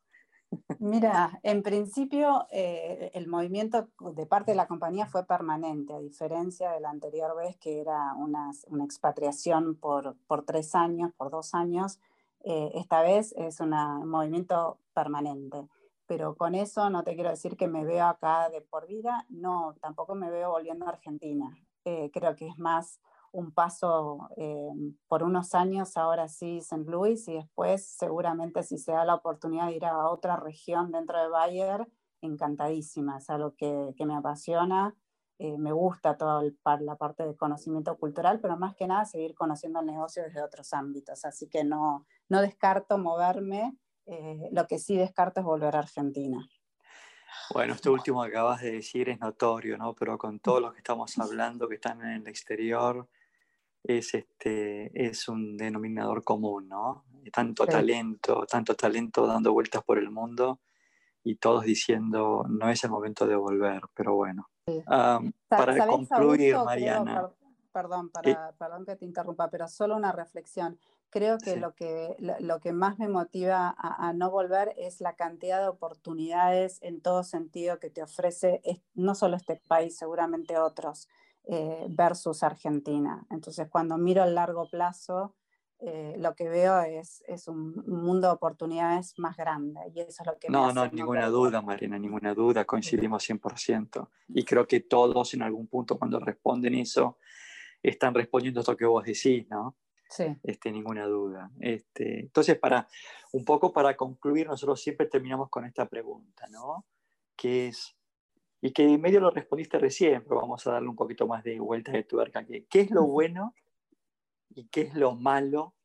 Mira, 0.79 1.39
en 1.43 1.63
principio 1.63 2.45
eh, 2.51 3.11
el 3.13 3.27
movimiento 3.27 3.89
de 4.15 4.25
parte 4.25 4.51
de 4.51 4.57
la 4.57 4.67
compañía 4.67 5.05
fue 5.05 5.25
permanente, 5.25 5.93
a 5.93 5.99
diferencia 5.99 6.71
de 6.71 6.79
la 6.79 6.89
anterior 6.89 7.35
vez 7.35 7.57
que 7.57 7.79
era 7.79 8.13
una, 8.15 8.51
expatriación 8.83 9.75
por, 9.75 10.15
por, 10.27 10.45
tres 10.45 10.75
años, 10.75 11.11
por 11.17 11.29
dos 11.31 11.53
años. 11.53 11.99
Eh, 12.43 12.71
esta 12.75 13.01
vez 13.01 13.33
es 13.37 13.59
un 13.59 13.69
movimiento 14.09 14.79
permanente 14.93 15.67
pero 16.05 16.35
con 16.35 16.53
eso 16.53 16.89
no 16.89 17.03
te 17.03 17.15
quiero 17.15 17.29
decir 17.29 17.55
que 17.55 17.67
me 17.67 17.85
veo 17.85 18.05
acá 18.05 18.49
de 18.49 18.61
por 18.61 18.87
vida, 18.87 19.25
no, 19.29 19.75
tampoco 19.81 20.15
me 20.15 20.29
veo 20.29 20.51
volviendo 20.51 20.85
a 20.85 20.89
Argentina. 20.89 21.57
Eh, 21.85 22.11
creo 22.13 22.35
que 22.35 22.47
es 22.47 22.57
más 22.57 22.99
un 23.33 23.51
paso 23.51 24.29
eh, 24.37 24.71
por 25.07 25.23
unos 25.23 25.53
años, 25.53 25.97
ahora 25.97 26.27
sí, 26.27 26.59
St. 26.59 26.83
Louis, 26.85 27.27
y 27.27 27.33
después 27.33 27.85
seguramente 27.97 28.63
si 28.63 28.77
se 28.77 28.93
da 28.93 29.03
la 29.03 29.15
oportunidad 29.15 29.67
de 29.67 29.75
ir 29.75 29.85
a 29.85 30.07
otra 30.07 30.37
región 30.37 30.91
dentro 30.91 31.21
de 31.21 31.29
Bayer, 31.29 31.87
encantadísima, 32.21 33.17
es 33.17 33.29
algo 33.29 33.55
que, 33.55 33.93
que 33.97 34.05
me 34.05 34.15
apasiona, 34.15 34.95
eh, 35.39 35.57
me 35.57 35.71
gusta 35.71 36.15
toda 36.15 36.43
la 36.79 36.95
parte 36.95 37.25
de 37.25 37.35
conocimiento 37.35 37.97
cultural, 37.97 38.39
pero 38.39 38.55
más 38.55 38.75
que 38.75 38.87
nada 38.87 39.03
seguir 39.03 39.33
conociendo 39.33 39.79
el 39.79 39.87
negocio 39.87 40.23
desde 40.23 40.41
otros 40.41 40.71
ámbitos, 40.71 41.25
así 41.25 41.49
que 41.49 41.63
no, 41.63 42.05
no 42.29 42.39
descarto 42.41 42.97
moverme 42.97 43.75
eh, 44.05 44.49
lo 44.51 44.67
que 44.67 44.79
sí 44.79 44.95
descarto 44.95 45.39
es 45.39 45.45
volver 45.45 45.75
a 45.75 45.79
Argentina. 45.79 46.47
Bueno, 47.51 47.73
esto 47.73 47.91
último 47.91 48.21
que 48.23 48.29
acabas 48.29 48.61
de 48.61 48.73
decir 48.73 49.09
es 49.09 49.19
notorio, 49.19 49.77
¿no? 49.77 49.93
Pero 49.95 50.17
con 50.17 50.39
todos 50.39 50.61
los 50.61 50.73
que 50.73 50.79
estamos 50.79 51.17
hablando 51.17 51.67
que 51.67 51.75
están 51.75 52.01
en 52.01 52.21
el 52.21 52.27
exterior, 52.27 53.09
es, 53.83 54.13
este, 54.13 55.07
es 55.07 55.27
un 55.27 55.57
denominador 55.57 56.23
común, 56.23 56.69
¿no? 56.69 57.05
Tanto 57.31 57.65
talento, 57.65 58.45
tanto 58.49 58.75
talento 58.75 59.27
dando 59.27 59.53
vueltas 59.53 59.83
por 59.83 59.97
el 59.97 60.09
mundo 60.09 60.59
y 61.23 61.35
todos 61.35 61.63
diciendo 61.63 62.45
no 62.49 62.69
es 62.69 62.83
el 62.83 62.91
momento 62.91 63.25
de 63.25 63.35
volver, 63.35 63.81
pero 63.93 64.15
bueno. 64.15 64.49
para 65.47 65.87
concluir, 65.87 66.55
Mariana. 66.57 67.29
perdón, 67.71 68.09
para, 68.09 68.51
perdón 68.57 68.85
que 68.85 68.95
te 68.95 69.05
interrumpa, 69.05 69.49
pero 69.49 69.67
solo 69.67 69.95
una 69.95 70.11
reflexión. 70.11 70.79
Creo 71.09 71.37
que, 71.37 71.57
lo, 71.57 71.75
que 71.75 72.15
lo, 72.19 72.59
que 72.59 72.73
más 72.73 72.97
me 72.97 73.07
motiva 73.07 73.75
a, 73.77 74.13
no 74.13 74.31
volver 74.31 74.73
es 74.77 74.99
la 74.99 75.15
cantidad 75.15 75.61
de 75.61 75.67
oportunidades 75.67 76.79
en 76.81 77.01
todo 77.01 77.23
sentido 77.23 77.79
que 77.79 77.91
te 77.91 78.01
ofrece 78.01 78.61
no 78.95 79.13
solo 79.13 79.37
este 79.37 79.61
país, 79.67 79.95
seguramente 79.95 80.57
otros, 80.57 81.07
eh, 81.45 81.85
versus 81.89 82.43
Argentina. 82.43 83.25
Entonces, 83.29 83.67
cuando 83.69 83.97
miro 83.97 84.23
a 84.23 84.25
largo 84.25 84.67
plazo, 84.69 85.35
eh, 85.79 86.15
lo 86.17 86.33
que 86.35 86.47
veo 86.47 86.79
es, 86.81 87.21
es, 87.27 87.49
un 87.49 87.83
mundo 87.85 88.27
de 88.27 88.33
oportunidades 88.33 89.13
más 89.17 89.35
grande. 89.35 89.81
Y 89.93 89.99
eso 89.99 90.23
es 90.23 90.27
lo 90.27 90.39
que 90.39 90.47
no, 90.47 90.71
no, 90.71 90.87
ninguna 90.87 91.27
duda, 91.27 91.61
Marina, 91.61 91.99
ninguna 91.99 92.33
duda, 92.33 92.63
coincidimos 92.63 93.29
100%. 93.29 94.07
Y 94.29 94.45
creo 94.45 94.65
que 94.65 94.79
todos 94.79 95.33
en 95.33 95.41
algún 95.41 95.67
punto 95.67 95.99
cuando 95.99 96.19
responden 96.21 96.75
eso, 96.75 97.17
están 97.81 98.13
respondiendo 98.13 98.61
esto 98.61 98.77
que 98.77 98.85
vos 98.85 99.03
decís, 99.03 99.45
¿no? 99.49 99.75
Sí. 100.09 100.25
Este, 100.43 100.71
ninguna 100.71 101.05
duda. 101.05 101.51
Este, 101.59 102.21
entonces, 102.21 102.57
para, 102.57 102.87
un 103.33 103.43
poco 103.43 103.73
para 103.73 103.97
concluir, 103.97 104.47
nosotros 104.47 104.81
siempre 104.81 105.07
terminamos 105.07 105.49
con 105.49 105.65
esta 105.65 105.89
pregunta, 105.89 106.47
¿no? 106.49 106.85
Que 107.35 107.67
es, 107.67 107.93
y 108.65 108.71
que 108.71 108.97
medio 108.97 109.19
lo 109.19 109.29
respondiste 109.29 109.77
recién, 109.77 110.23
pero 110.23 110.39
vamos 110.39 110.65
a 110.65 110.71
darle 110.71 110.87
un 110.87 110.95
poquito 110.95 111.27
más 111.27 111.43
de 111.43 111.59
vuelta 111.59 111.91
de 111.91 112.05
tuerca. 112.05 112.45
¿Qué 112.45 112.79
es 112.79 112.91
lo 112.91 113.05
bueno 113.05 113.53
y 114.51 114.69
qué 114.69 114.83
es 114.83 114.95
lo 114.95 115.15
malo 115.15 115.75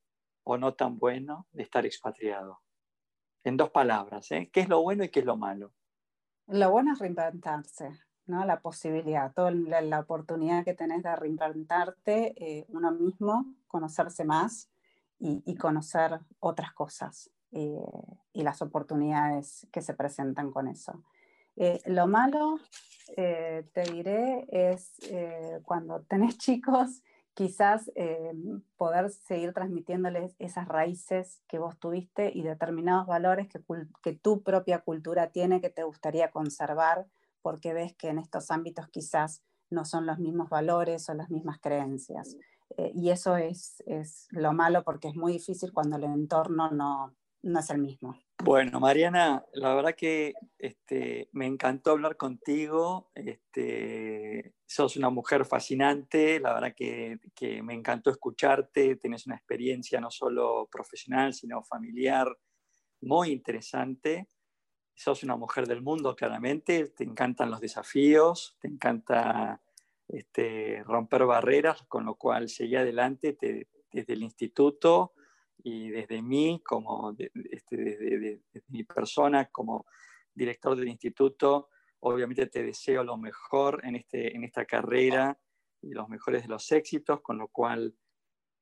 o 0.45 0.57
no 0.57 0.73
tan 0.75 0.97
bueno 0.97 1.45
de 1.51 1.63
estar 1.63 1.85
expatriado? 1.85 2.61
En 3.43 3.57
dos 3.57 3.69
palabras, 3.69 4.31
¿eh? 4.31 4.49
¿Qué 4.53 4.61
es 4.61 4.69
lo 4.69 4.81
bueno 4.81 5.03
y 5.03 5.09
qué 5.09 5.19
es 5.19 5.25
lo 5.25 5.35
malo? 5.35 5.73
Lo 6.47 6.71
bueno 6.71 6.93
es 6.93 6.99
reinventarse, 6.99 7.91
¿no? 8.27 8.45
La 8.45 8.61
posibilidad, 8.61 9.33
toda 9.33 9.51
la, 9.51 9.99
oportunidad 9.99 10.63
que 10.63 10.73
tenés 10.73 11.03
de 11.03 11.13
reinventarte 11.17 12.33
eh, 12.37 12.65
uno 12.69 12.93
mismo, 12.93 13.55
conocerse 13.67 14.23
más 14.23 14.69
y, 15.19 15.53
conocer 15.57 16.21
otras 16.39 16.71
cosas 16.71 17.29
eh, 17.51 17.75
y 18.31 18.43
las 18.43 18.61
oportunidades 18.61 19.67
que 19.69 19.81
se 19.81 19.93
presentan 19.95 20.49
con 20.49 20.69
eso. 20.69 21.03
Eh, 21.59 21.79
lo 21.85 22.07
malo, 22.07 22.57
te 23.15 23.83
diré, 23.91 24.47
es 24.49 24.93
cuando 25.63 26.01
tenés 26.03 26.37
chicos, 26.37 27.01
quizás 27.33 27.91
poder 28.77 29.09
seguir 29.09 29.53
transmitiéndoles 29.53 30.35
esas 30.39 30.67
raíces 30.67 31.41
que 31.47 31.59
vos 31.59 31.77
tuviste 31.77 32.31
y 32.33 32.43
determinados 32.43 33.07
valores 33.07 33.47
que, 34.01 34.13
tu 34.13 34.41
propia 34.41 34.79
cultura 34.79 35.31
tiene 35.31 35.59
que 35.59 35.69
te 35.69 35.83
gustaría 35.83 36.31
conservar 36.31 37.07
porque 37.41 37.73
ves 37.73 37.93
que 37.95 38.09
en 38.09 38.19
estos 38.19 38.51
ámbitos 38.51 38.87
quizás 38.89 39.43
no 39.69 39.85
son 39.85 40.05
los 40.05 40.19
mismos 40.19 40.49
valores 40.49 41.09
o 41.09 41.13
las 41.13 41.29
mismas 41.29 41.59
creencias. 41.59 42.35
Eh, 42.77 42.91
y 42.93 43.09
eso 43.09 43.37
es, 43.37 43.83
es, 43.85 44.27
lo 44.31 44.53
malo 44.53 44.83
porque 44.83 45.07
es 45.07 45.15
muy 45.15 45.33
difícil 45.33 45.71
cuando 45.73 45.97
el 45.97 46.03
entorno 46.03 46.69
no, 46.71 47.15
no 47.41 47.59
es 47.59 47.69
el 47.69 47.79
mismo. 47.79 48.15
Bueno, 48.41 48.79
Mariana, 48.79 49.45
la 49.53 49.75
verdad 49.75 49.95
que 49.95 50.33
este, 50.57 51.27
me 51.33 51.45
encantó 51.45 51.91
hablar 51.91 52.15
contigo. 52.15 53.11
Este, 53.13 54.53
sos 54.65 54.95
una 54.95 55.09
mujer 55.09 55.43
fascinante, 55.43 56.39
la 56.39 56.53
verdad 56.53 56.73
que, 56.73 57.19
me 57.61 57.73
encantó 57.73 58.09
escucharte. 58.09 58.95
Tienes 58.95 59.27
una 59.27 59.35
experiencia 59.35 59.99
no 59.99 60.09
solo 60.09 60.69
profesional, 60.71 61.33
sino 61.33 61.63
familiar 61.63 62.33
muy 63.01 63.31
interesante. 63.31 64.29
Sos 64.95 65.21
una 65.23 65.35
mujer 65.35 65.67
del 65.67 65.81
mundo, 65.81 66.15
claramente. 66.15 66.87
Te 66.87 67.03
encantan 67.03 67.51
los 67.51 67.59
desafíos, 67.59 68.57
te 68.61 68.69
encanta 68.69 69.61
este, 70.07 70.81
romper 70.85 71.25
barreras, 71.25 71.83
con 71.89 72.05
lo 72.05 72.15
cual 72.15 72.47
seguí 72.47 72.77
adelante 72.77 73.37
desde 73.91 74.13
el 74.13 74.23
instituto 74.23 75.11
y 75.63 75.89
desde 75.89 76.21
mí, 76.21 76.61
como 76.63 77.15
este, 77.51 77.77
desde, 77.77 78.41
mi 78.67 78.83
persona, 78.83 79.45
como 79.45 79.85
director 80.33 80.75
del 80.75 80.87
instituto, 80.87 81.69
obviamente 81.99 82.47
te 82.47 82.63
deseo 82.63 83.03
lo 83.03 83.17
mejor 83.17 83.81
en, 83.83 83.95
este, 83.95 84.35
en 84.35 84.43
esta 84.43 84.65
carrera 84.65 85.37
y 85.81 85.91
los 85.91 86.07
mejores 86.07 86.43
de 86.43 86.49
los 86.49 86.71
éxitos, 86.71 87.21
con 87.21 87.37
lo 87.37 87.47
cual 87.49 87.95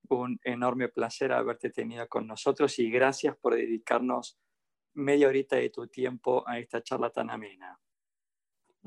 un 0.09 0.39
enorme 0.43 0.89
placer 0.89 1.31
haberte 1.31 1.69
tenido 1.69 2.07
con 2.07 2.27
nosotros 2.27 2.79
y 2.79 2.89
gracias 2.89 3.35
por 3.37 3.55
dedicarnos 3.55 4.39
media 4.93 5.27
horita 5.27 5.57
de 5.57 5.69
tu 5.69 5.87
tiempo 5.87 6.43
a 6.47 6.59
esta 6.59 6.81
charla 6.81 7.09
tan 7.11 7.29
amena. 7.29 7.79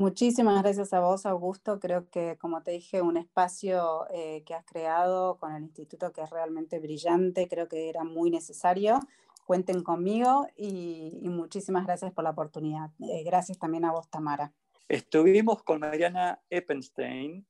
Muchísimas 0.01 0.63
gracias 0.63 0.95
a 0.95 1.01
vos, 1.01 1.27
Augusto. 1.27 1.79
Creo 1.79 2.09
que, 2.09 2.39
como 2.39 2.63
te 2.63 2.71
dije, 2.71 3.03
un 3.03 3.19
espacio 3.19 4.07
eh, 4.15 4.43
que 4.47 4.55
has 4.55 4.65
creado 4.65 5.37
con 5.37 5.55
el 5.55 5.65
instituto 5.65 6.11
que 6.11 6.23
es 6.23 6.31
realmente 6.31 6.79
brillante, 6.79 7.49
creo 7.51 7.69
que 7.69 7.91
era 7.91 8.03
muy 8.03 8.31
necesario. 8.31 8.99
Cuenten 9.45 9.83
conmigo 9.83 10.47
y, 10.57 11.21
muchísimas 11.25 11.85
gracias 11.85 12.15
por 12.15 12.25
la 12.25 12.31
oportunidad. 12.31 12.91
Eh, 13.11 13.25
gracias 13.25 13.59
también 13.59 13.85
a 13.85 13.93
vos, 13.93 14.09
Tamara. 14.09 14.55
Estuvimos 14.89 15.63
con 15.65 15.81
Mariana 15.81 16.41
Eppenstein, 16.49 17.47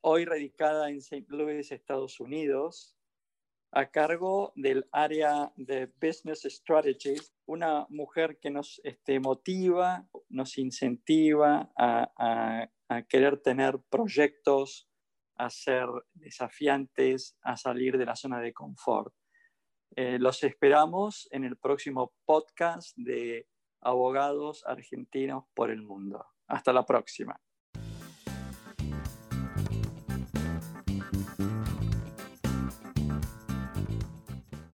hoy 0.00 0.24
radicada 0.24 0.90
en 0.90 0.96
St. 0.96 1.26
Louis, 1.28 1.70
Estados 1.70 2.18
Unidos, 2.18 2.95
a 3.72 3.90
cargo 3.90 4.52
del 4.56 4.86
área 4.92 5.52
de 5.56 5.86
Business 6.00 6.42
Strategy, 6.44 7.16
una 7.46 7.86
mujer 7.88 8.38
que 8.40 8.50
nos 8.50 8.80
este, 8.84 9.20
motiva, 9.20 10.08
nos 10.28 10.58
incentiva 10.58 11.70
a, 11.76 12.68
querer 13.08 13.38
tener 13.38 13.78
proyectos, 13.90 14.88
a 15.36 15.50
ser 15.50 15.88
desafiantes, 16.14 17.36
a 17.42 17.56
salir 17.56 17.98
de 17.98 18.06
la 18.06 18.14
zona 18.14 18.40
de 18.40 18.52
confort. 18.52 19.12
Eh, 19.96 20.18
los 20.20 20.44
esperamos 20.44 21.28
en 21.32 21.44
el 21.44 21.56
próximo 21.56 22.14
podcast 22.24 22.96
de 22.96 23.48
Abogados 23.80 24.64
Argentinos 24.66 25.44
por 25.52 25.70
el 25.70 25.82
Mundo. 25.82 26.24
Hasta 26.46 26.72
la 26.72 26.86
próxima. 26.86 27.40